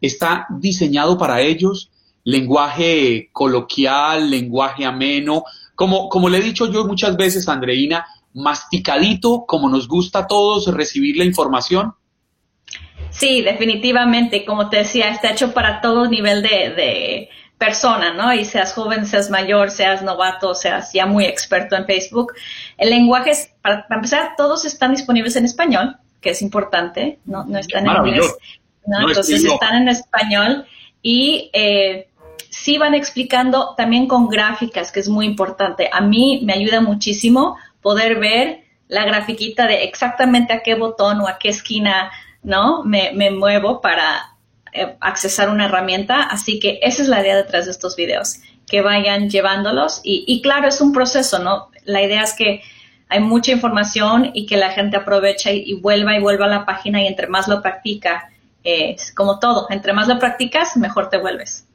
está 0.00 0.46
diseñado 0.50 1.16
para 1.16 1.40
ellos, 1.40 1.90
lenguaje 2.24 3.28
coloquial, 3.32 4.30
lenguaje 4.30 4.84
ameno, 4.84 5.44
como, 5.74 6.08
como 6.08 6.28
le 6.28 6.38
he 6.38 6.42
dicho 6.42 6.70
yo 6.72 6.84
muchas 6.86 7.16
veces, 7.16 7.48
Andreina, 7.48 8.04
masticadito, 8.32 9.44
como 9.46 9.68
nos 9.68 9.86
gusta 9.86 10.20
a 10.20 10.26
todos 10.26 10.66
recibir 10.66 11.16
la 11.16 11.24
información. 11.24 11.94
Sí, 13.16 13.42
definitivamente, 13.42 14.44
como 14.44 14.68
te 14.68 14.78
decía, 14.78 15.08
está 15.08 15.30
hecho 15.30 15.52
para 15.54 15.80
todo 15.80 16.08
nivel 16.08 16.42
de, 16.42 17.28
persona, 17.56 18.12
¿no? 18.12 18.34
Y 18.34 18.44
seas 18.44 18.74
joven, 18.74 19.06
seas 19.06 19.30
mayor, 19.30 19.70
seas 19.70 20.02
novato, 20.02 20.54
seas 20.54 20.92
ya 20.92 21.06
muy 21.06 21.24
experto 21.24 21.76
en 21.76 21.86
Facebook. 21.86 22.34
El 22.76 22.90
lenguaje, 22.90 23.30
es, 23.30 23.52
para, 23.62 23.86
empezar, 23.88 24.34
todos 24.36 24.64
están 24.64 24.90
disponibles 24.90 25.36
en 25.36 25.44
español, 25.44 25.96
que 26.20 26.30
es 26.30 26.42
importante, 26.42 27.20
no, 27.24 27.44
no 27.44 27.58
están 27.58 27.86
en 27.86 27.96
inglés. 27.96 28.36
¿no? 28.86 29.08
Entonces 29.08 29.44
están 29.44 29.82
en 29.82 29.88
español 29.88 30.66
y 31.00 31.50
eh, 31.52 32.08
sí 32.50 32.76
van 32.76 32.94
explicando 32.94 33.74
también 33.76 34.08
con 34.08 34.28
gráficas, 34.28 34.90
que 34.90 35.00
es 35.00 35.08
muy 35.08 35.24
importante. 35.24 35.88
A 35.92 36.00
mí 36.00 36.42
me 36.44 36.54
ayuda 36.54 36.80
muchísimo 36.80 37.56
poder 37.80 38.18
ver 38.18 38.64
la 38.88 39.04
grafiquita 39.04 39.66
de 39.66 39.84
exactamente 39.84 40.52
a 40.52 40.62
qué 40.62 40.74
botón 40.74 41.20
o 41.20 41.28
a 41.28 41.38
qué 41.38 41.48
esquina 41.48 42.10
¿no? 42.44 42.84
Me, 42.84 43.30
muevo 43.30 43.80
para 43.80 44.36
eh, 44.72 44.96
accesar 45.00 45.48
una 45.48 45.64
herramienta. 45.64 46.22
Así 46.22 46.60
que 46.60 46.78
esa 46.82 47.02
es 47.02 47.08
la 47.08 47.20
idea 47.20 47.36
detrás 47.36 47.64
de 47.64 47.72
estos 47.72 47.96
videos, 47.96 48.36
que 48.66 48.82
vayan 48.82 49.28
llevándolos. 49.28 50.00
Y, 50.04 50.40
claro, 50.42 50.68
es 50.68 50.80
un 50.80 50.92
proceso, 50.92 51.40
¿no? 51.40 51.70
La 51.84 52.02
idea 52.02 52.22
es 52.22 52.34
que 52.34 52.62
hay 53.08 53.20
mucha 53.20 53.52
información 53.52 54.30
y 54.34 54.46
que 54.46 54.56
la 54.56 54.70
gente 54.70 54.96
aproveche 54.96 55.54
y, 55.54 55.74
vuelva 55.74 56.16
y 56.16 56.20
vuelva 56.20 56.46
a 56.46 56.48
la 56.48 56.66
página 56.66 57.02
y 57.02 57.06
entre 57.06 57.26
más 57.26 57.48
lo 57.48 57.60
practica, 57.60 58.30
eh, 58.62 58.96
como 59.14 59.38
todo, 59.38 59.66
entre 59.70 59.92
más 59.92 60.08
lo 60.08 60.18
practicas, 60.18 60.76
mejor 60.76 61.10
te 61.10 61.18
vuelves. 61.18 61.66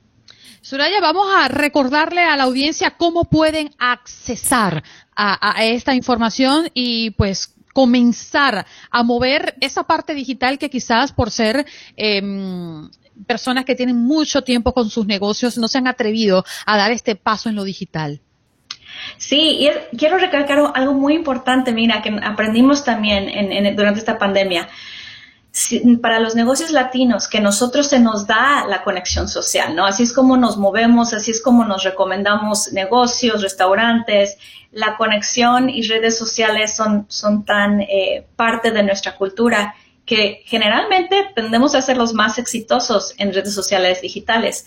Suraya, 0.61 0.99
vamos 0.99 1.27
a 1.33 1.47
recordarle 1.47 2.21
a 2.21 2.35
la 2.35 2.43
audiencia 2.43 2.91
cómo 2.91 3.25
pueden 3.25 3.71
accesar 3.77 4.83
a 5.15 5.65
esta 5.65 5.95
información 5.95 6.69
y 6.73 7.11
pues 7.11 7.53
comenzar 7.79 8.65
a 8.91 9.03
mover 9.03 9.55
esa 9.61 9.83
parte 9.83 10.13
digital 10.13 10.59
que 10.59 10.69
quizás 10.69 11.13
por 11.13 11.31
ser 11.31 11.65
em, 11.95 12.89
personas 13.25 13.63
que 13.63 13.73
tienen 13.73 13.95
mucho 13.95 14.41
tiempo 14.41 14.73
con 14.73 14.89
sus 14.89 15.05
negocios 15.05 15.57
no 15.57 15.69
se 15.69 15.77
han 15.77 15.87
atrevido 15.87 16.43
a 16.65 16.75
dar 16.75 16.91
este 16.91 17.15
paso 17.15 17.47
en 17.47 17.55
lo 17.55 17.63
digital? 17.63 18.19
Sí, 19.15 19.59
y 19.61 19.69
quiero 19.95 20.17
recalcar 20.17 20.59
algo 20.75 20.93
muy 20.93 21.13
importante, 21.13 21.71
mira, 21.71 22.01
que 22.01 22.13
aprendimos 22.21 22.83
también 22.83 23.31
durante 23.77 23.99
esta 23.99 24.17
pandemia. 24.17 24.67
Para 26.01 26.19
los 26.19 26.35
negocios 26.35 26.71
latinos, 26.71 27.27
que 27.27 27.39
nosotros 27.39 27.87
se 27.87 27.99
nos 27.99 28.27
da 28.27 28.65
la 28.67 28.83
conexión 28.83 29.27
social, 29.27 29.75
¿no? 29.75 29.85
Así 29.85 30.03
es 30.03 30.13
como 30.13 30.37
nos 30.37 30.57
movemos, 30.57 31.13
así 31.13 31.31
es 31.31 31.41
como 31.41 31.65
nos 31.65 31.83
recomendamos 31.83 32.71
negocios, 32.71 33.41
restaurantes, 33.41 34.37
la 34.71 34.97
conexión 34.97 35.69
y 35.69 35.81
redes 35.83 36.17
sociales 36.17 36.75
son, 36.75 37.05
son 37.09 37.43
tan 37.43 37.81
eh, 37.81 38.27
parte 38.35 38.71
de 38.71 38.83
nuestra 38.83 39.15
cultura 39.15 39.75
que 40.05 40.41
generalmente 40.45 41.31
tendemos 41.35 41.75
a 41.75 41.81
ser 41.81 41.97
los 41.97 42.13
más 42.13 42.39
exitosos 42.39 43.13
en 43.17 43.33
redes 43.33 43.53
sociales 43.53 44.01
digitales. 44.01 44.65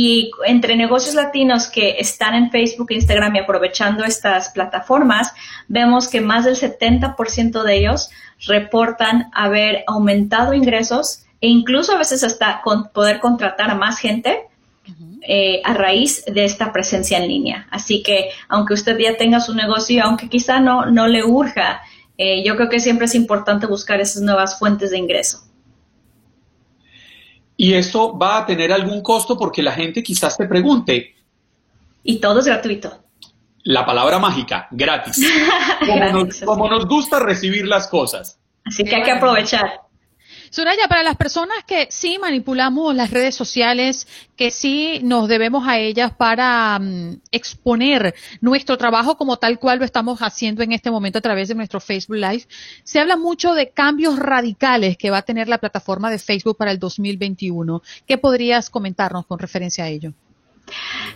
Y 0.00 0.30
entre 0.46 0.76
negocios 0.76 1.16
latinos 1.16 1.66
que 1.66 1.96
están 1.98 2.36
en 2.36 2.52
Facebook 2.52 2.86
e 2.92 2.94
Instagram 2.94 3.34
y 3.34 3.40
aprovechando 3.40 4.04
estas 4.04 4.50
plataformas, 4.50 5.34
vemos 5.66 6.06
que 6.06 6.20
más 6.20 6.44
del 6.44 6.54
70% 6.54 7.64
de 7.64 7.76
ellos 7.76 8.08
reportan 8.46 9.28
haber 9.34 9.82
aumentado 9.88 10.54
ingresos 10.54 11.24
e 11.40 11.48
incluso 11.48 11.90
a 11.94 11.98
veces 11.98 12.22
hasta 12.22 12.62
poder 12.94 13.18
contratar 13.18 13.72
a 13.72 13.74
más 13.74 13.98
gente 13.98 14.42
eh, 15.22 15.62
a 15.64 15.74
raíz 15.74 16.24
de 16.26 16.44
esta 16.44 16.72
presencia 16.72 17.18
en 17.18 17.26
línea. 17.26 17.66
Así 17.72 18.04
que 18.04 18.28
aunque 18.48 18.74
usted 18.74 18.96
ya 18.98 19.16
tenga 19.16 19.40
su 19.40 19.52
negocio, 19.52 20.04
aunque 20.04 20.28
quizá 20.28 20.60
no, 20.60 20.86
no 20.86 21.08
le 21.08 21.24
urja, 21.24 21.80
eh, 22.16 22.44
yo 22.44 22.54
creo 22.54 22.68
que 22.68 22.78
siempre 22.78 23.06
es 23.06 23.16
importante 23.16 23.66
buscar 23.66 24.00
esas 24.00 24.22
nuevas 24.22 24.60
fuentes 24.60 24.92
de 24.92 24.98
ingreso. 24.98 25.47
Y 27.60 27.74
esto 27.74 28.16
va 28.16 28.38
a 28.38 28.46
tener 28.46 28.72
algún 28.72 29.02
costo 29.02 29.36
porque 29.36 29.64
la 29.64 29.72
gente 29.72 30.00
quizás 30.00 30.36
te 30.36 30.46
pregunte. 30.46 31.16
Y 32.04 32.20
todo 32.20 32.38
es 32.38 32.46
gratuito. 32.46 33.02
La 33.64 33.84
palabra 33.84 34.20
mágica, 34.20 34.68
gratis. 34.70 35.20
como, 36.46 36.70
nos, 36.70 36.86
gusta 36.86 37.18
recibir 37.18 37.66
las 37.66 37.88
cosas. 37.88 38.38
Así 38.64 38.84
que 38.84 38.94
hay 38.94 39.02
que 39.02 39.10
aprovechar. 39.10 39.80
Soraya, 40.50 40.88
para 40.88 41.02
las 41.02 41.16
personas 41.16 41.64
que 41.66 41.88
sí 41.90 42.18
manipulamos 42.18 42.94
las 42.94 43.10
redes 43.10 43.34
sociales, 43.34 44.06
que 44.36 44.50
sí 44.50 45.00
nos 45.02 45.28
debemos 45.28 45.66
a 45.66 45.78
ellas 45.78 46.12
para 46.16 46.78
mm, 46.78 47.20
exponer 47.32 48.14
nuestro 48.40 48.78
trabajo 48.78 49.16
como 49.16 49.36
tal 49.36 49.58
cual 49.58 49.78
lo 49.78 49.84
estamos 49.84 50.20
haciendo 50.20 50.62
en 50.62 50.72
este 50.72 50.90
momento 50.90 51.18
a 51.18 51.22
través 51.22 51.48
de 51.48 51.54
nuestro 51.54 51.80
Facebook 51.80 52.16
Live, 52.16 52.44
se 52.84 53.00
habla 53.00 53.16
mucho 53.16 53.54
de 53.54 53.70
cambios 53.70 54.18
radicales 54.18 54.96
que 54.96 55.10
va 55.10 55.18
a 55.18 55.22
tener 55.22 55.48
la 55.48 55.58
plataforma 55.58 56.10
de 56.10 56.18
Facebook 56.18 56.56
para 56.56 56.70
el 56.70 56.78
2021. 56.78 57.82
¿Qué 58.06 58.18
podrías 58.18 58.70
comentarnos 58.70 59.26
con 59.26 59.38
referencia 59.38 59.84
a 59.84 59.88
ello? 59.88 60.12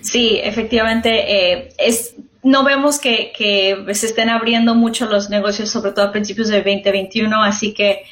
Sí, 0.00 0.38
efectivamente, 0.42 1.10
eh, 1.10 1.68
es, 1.78 2.14
no 2.42 2.64
vemos 2.64 2.98
que, 2.98 3.32
que 3.36 3.84
se 3.94 4.06
estén 4.06 4.28
abriendo 4.28 4.74
mucho 4.74 5.06
los 5.06 5.30
negocios, 5.30 5.70
sobre 5.70 5.92
todo 5.92 6.06
a 6.06 6.12
principios 6.12 6.48
de 6.48 6.56
2021, 6.56 7.42
así 7.42 7.72
que 7.72 8.02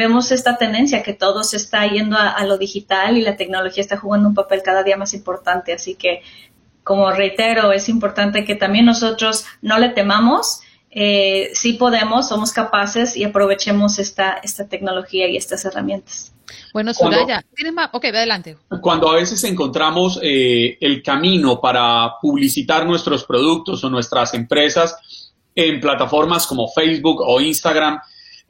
vemos 0.00 0.32
esta 0.32 0.56
tendencia 0.56 1.02
que 1.02 1.12
todo 1.12 1.44
se 1.44 1.58
está 1.58 1.86
yendo 1.86 2.16
a, 2.16 2.42
lo 2.46 2.56
digital 2.56 3.18
y 3.18 3.20
la 3.20 3.36
tecnología 3.36 3.82
está 3.82 3.98
jugando 3.98 4.28
un 4.28 4.34
papel 4.34 4.62
cada 4.62 4.82
día 4.82 4.96
más 4.96 5.12
importante. 5.12 5.74
Así 5.74 5.94
que, 5.94 6.22
como 6.82 7.10
reitero, 7.10 7.70
es 7.70 7.90
importante 7.90 8.46
que 8.46 8.54
también 8.54 8.86
nosotros 8.86 9.44
no 9.60 9.78
le 9.78 9.90
temamos. 9.90 10.62
Eh, 10.90 11.50
sí 11.52 11.74
podemos, 11.74 12.28
somos 12.28 12.52
capaces 12.52 13.14
y 13.14 13.24
aprovechemos 13.24 13.98
esta, 13.98 14.40
esta 14.42 14.68
tecnología 14.68 15.28
y 15.28 15.36
estas 15.36 15.66
herramientas. 15.66 16.32
Bueno, 16.72 16.94
Soraya, 16.94 17.44
¿tienes 17.54 17.74
más? 17.74 17.90
Ok, 17.92 18.06
adelante. 18.06 18.56
Cuando 18.80 19.10
a 19.10 19.16
veces 19.16 19.44
encontramos 19.44 20.18
eh, 20.22 20.78
el 20.80 21.02
camino 21.02 21.60
para 21.60 22.14
publicitar 22.22 22.86
nuestros 22.86 23.24
productos 23.24 23.84
o 23.84 23.90
nuestras 23.90 24.32
empresas 24.32 24.96
en 25.54 25.78
plataformas 25.78 26.46
como 26.46 26.68
Facebook 26.68 27.20
o 27.20 27.38
Instagram, 27.38 28.00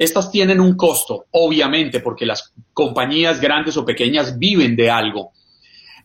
estas 0.01 0.31
tienen 0.31 0.61
un 0.61 0.79
costo, 0.79 1.27
obviamente, 1.31 2.01
porque 2.01 2.25
las 2.25 2.55
compañías 2.73 3.39
grandes 3.39 3.77
o 3.77 3.85
pequeñas 3.85 4.39
viven 4.39 4.75
de 4.75 4.91
algo. 4.91 5.33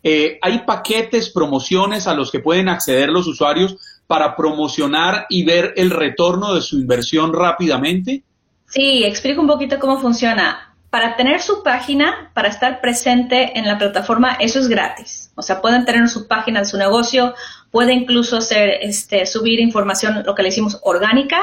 Eh, 0.04 0.38
¿Hay 0.42 0.66
paquetes, 0.66 1.30
promociones 1.30 2.06
a 2.06 2.14
los 2.14 2.30
que 2.30 2.42
pueden 2.42 2.68
acceder 2.68 3.08
los 3.08 3.26
usuarios 3.26 3.78
para 4.06 4.36
promocionar 4.36 5.28
y 5.30 5.46
ver 5.46 5.74
el 5.78 5.92
retorno 5.92 6.54
de 6.54 6.62
su 6.62 6.78
inversión 6.78 7.32
rápidamente? 7.32 8.24
Sí, 8.68 9.06
explico 9.06 9.40
un 9.40 9.48
poquito 9.48 9.80
cómo 9.80 9.98
funciona. 9.98 10.76
Para 10.90 11.16
tener 11.16 11.42
su 11.42 11.64
página, 11.64 12.32
para 12.34 12.50
estar 12.50 12.82
presente 12.82 13.58
en 13.58 13.66
la 13.66 13.78
plataforma, 13.78 14.34
eso 14.42 14.60
es 14.60 14.68
gratis. 14.68 15.32
O 15.36 15.42
sea, 15.42 15.62
pueden 15.62 15.86
tener 15.86 16.10
su 16.10 16.28
página 16.28 16.66
su 16.66 16.78
negocio, 16.78 17.34
puede 17.72 17.94
incluso 17.94 18.36
hacer, 18.36 18.72
este, 18.82 19.26
subir 19.26 19.62
información, 19.62 20.22
lo 20.26 20.36
que 20.36 20.44
le 20.44 20.50
decimos 20.50 20.82
orgánica, 20.84 21.42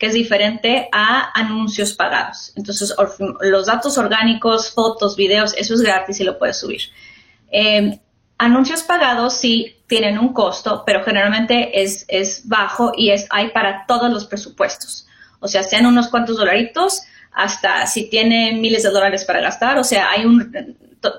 que 0.00 0.06
es 0.06 0.14
diferente 0.14 0.88
a 0.92 1.30
anuncios 1.38 1.92
pagados. 1.92 2.54
Entonces, 2.56 2.94
los 3.42 3.66
datos 3.66 3.98
orgánicos, 3.98 4.70
fotos, 4.70 5.14
videos, 5.14 5.54
eso 5.58 5.74
es 5.74 5.82
gratis 5.82 6.18
y 6.20 6.24
lo 6.24 6.38
puedes 6.38 6.58
subir. 6.58 6.80
Em, 7.50 7.98
anuncios 8.38 8.82
pagados 8.82 9.34
sí 9.34 9.76
tienen 9.86 10.18
un 10.18 10.32
costo, 10.32 10.84
pero 10.86 11.04
generalmente 11.04 11.82
es, 11.82 12.06
es 12.08 12.48
bajo 12.48 12.92
y 12.96 13.10
es, 13.10 13.26
hay 13.28 13.50
para 13.50 13.84
todos 13.86 14.10
los 14.10 14.24
presupuestos. 14.24 15.06
O 15.38 15.48
sea, 15.48 15.62
sean 15.62 15.84
unos 15.84 16.08
cuantos 16.08 16.38
dolaritos 16.38 17.02
hasta 17.30 17.86
si 17.86 18.08
tiene 18.08 18.54
miles 18.54 18.84
de 18.84 18.90
dólares 18.90 19.26
para 19.26 19.42
gastar, 19.42 19.76
o 19.76 19.84
sea, 19.84 20.10
hay, 20.10 20.24
un, 20.24 20.50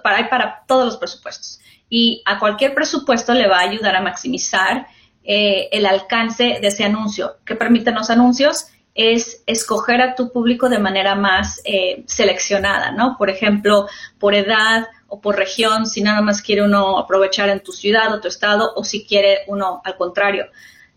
para, 0.04 0.18
hay 0.18 0.24
para 0.24 0.64
todos 0.68 0.86
los 0.86 0.98
presupuestos. 0.98 1.60
Y 1.88 2.24
a 2.26 2.40
cualquier 2.40 2.74
presupuesto 2.74 3.36
le 3.36 3.48
va 3.48 3.60
a 3.60 3.70
ayudar 3.70 3.96
a 3.96 4.02
maximizar 4.02 4.88
eh, 5.24 5.70
el 5.72 5.86
alcance 5.86 6.60
de 6.62 6.68
ese 6.68 6.84
anuncio. 6.84 7.38
¿Qué 7.46 7.56
permiten 7.56 7.96
los 7.96 8.10
anuncios? 8.10 8.68
Es 8.94 9.44
escoger 9.46 10.02
a 10.02 10.16
tu 10.16 10.32
público 10.32 10.68
de 10.68 10.80
manera 10.80 11.16
más 11.16 11.62
eh, 11.64 12.04
seleccionada, 12.08 12.92
¿no? 12.92 13.16
Por 13.18 13.30
ejemplo, 13.30 13.88
por 14.20 14.36
edad 14.36 14.88
o 15.08 15.22
por 15.22 15.38
región, 15.38 15.86
si 15.86 16.02
nada 16.02 16.22
más 16.22 16.42
quiere 16.42 16.64
uno 16.64 16.98
aprovechar 16.98 17.50
en 17.50 17.62
tu 17.62 17.72
ciudad 17.72 18.14
o 18.14 18.20
tu 18.20 18.28
estado, 18.28 18.74
o 18.76 18.84
si 18.84 19.06
quiere 19.06 19.40
uno 19.48 19.82
al 19.84 19.96
contrario, 19.96 20.48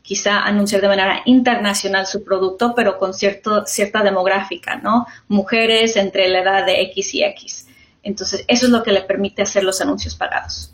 quizá 0.03 0.41
anunciar 0.41 0.83
de 0.83 0.89
manera 0.89 1.23
internacional 1.25 2.07
su 2.07 2.25
producto, 2.25 2.75
pero 2.75 2.99
con 2.99 3.15
cierto, 3.15 3.65
cierta 3.67 4.03
demográfica, 4.03 4.77
¿no? 4.77 5.07
Mujeres 5.29 5.97
entre 5.97 6.29
la 6.29 6.41
edad 6.41 6.67
de 6.67 6.83
X 6.83 7.15
y 7.15 7.25
X. 7.25 7.69
Entonces, 8.03 8.45
eso 8.49 8.67
es 8.67 8.73
lo 8.73 8.83
que 8.83 8.93
le 8.93 9.01
permite 9.01 9.43
hacer 9.43 9.65
los 9.65 9.81
anuncios 9.81 10.15
pagados. 10.15 10.74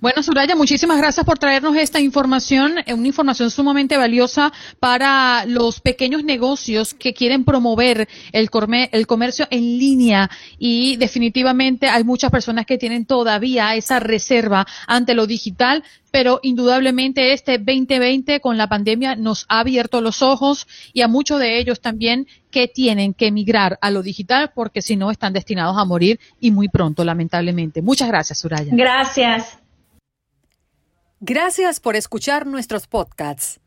Bueno, 0.00 0.22
Suraya, 0.22 0.56
muchísimas 0.56 0.98
gracias 0.98 1.26
por 1.26 1.38
traernos 1.38 1.76
esta 1.76 2.00
información, 2.00 2.78
eh, 2.86 2.94
una 2.94 3.08
información 3.08 3.50
sumamente 3.50 3.96
valiosa 3.96 4.52
para 4.80 5.44
los 5.44 5.80
pequeños 5.80 6.24
negocios 6.24 6.94
que 6.94 7.12
quieren 7.12 7.44
promover 7.44 8.08
el 8.32 8.48
comercio 8.50 9.46
en 9.50 9.78
línea. 9.78 10.30
Y 10.58 10.96
definitivamente 10.96 11.88
hay 11.88 12.04
muchas 12.04 12.30
personas 12.30 12.64
que 12.64 12.78
tienen 12.78 13.04
todavía 13.04 13.74
esa 13.74 14.00
reserva 14.00 14.66
ante 14.86 15.14
lo 15.14 15.26
digital 15.26 15.84
pero 16.10 16.40
indudablemente 16.42 17.32
este 17.32 17.58
2020 17.58 18.40
con 18.40 18.56
la 18.56 18.68
pandemia 18.68 19.16
nos 19.16 19.46
ha 19.48 19.60
abierto 19.60 20.00
los 20.00 20.22
ojos 20.22 20.66
y 20.92 21.02
a 21.02 21.08
muchos 21.08 21.40
de 21.40 21.58
ellos 21.58 21.80
también 21.80 22.26
que 22.50 22.68
tienen 22.68 23.14
que 23.14 23.26
emigrar 23.26 23.78
a 23.80 23.90
lo 23.90 24.02
digital 24.02 24.52
porque 24.54 24.82
si 24.82 24.96
no 24.96 25.10
están 25.10 25.32
destinados 25.32 25.76
a 25.76 25.84
morir 25.84 26.18
y 26.40 26.50
muy 26.50 26.68
pronto, 26.68 27.04
lamentablemente. 27.04 27.82
Muchas 27.82 28.08
gracias, 28.08 28.38
Suraya. 28.38 28.72
Gracias. 28.74 29.58
Gracias 31.20 31.80
por 31.80 31.96
escuchar 31.96 32.46
nuestros 32.46 32.86
podcasts. 32.86 33.60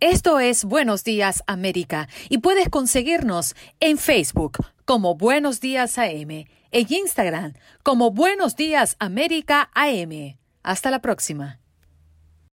Esto 0.00 0.38
es 0.38 0.64
Buenos 0.64 1.02
Días 1.02 1.42
América 1.46 2.08
y 2.28 2.38
puedes 2.38 2.68
conseguirnos 2.68 3.54
en 3.80 3.98
Facebook 3.98 4.58
como 4.84 5.14
Buenos 5.14 5.60
Días 5.60 5.98
AM, 5.98 6.30
en 6.72 6.86
Instagram 6.88 7.54
como 7.82 8.10
Buenos 8.10 8.54
Días 8.54 8.96
América 8.98 9.70
AM. 9.74 10.36
Hasta 10.62 10.90
la 10.90 11.00
próxima. 11.00 11.63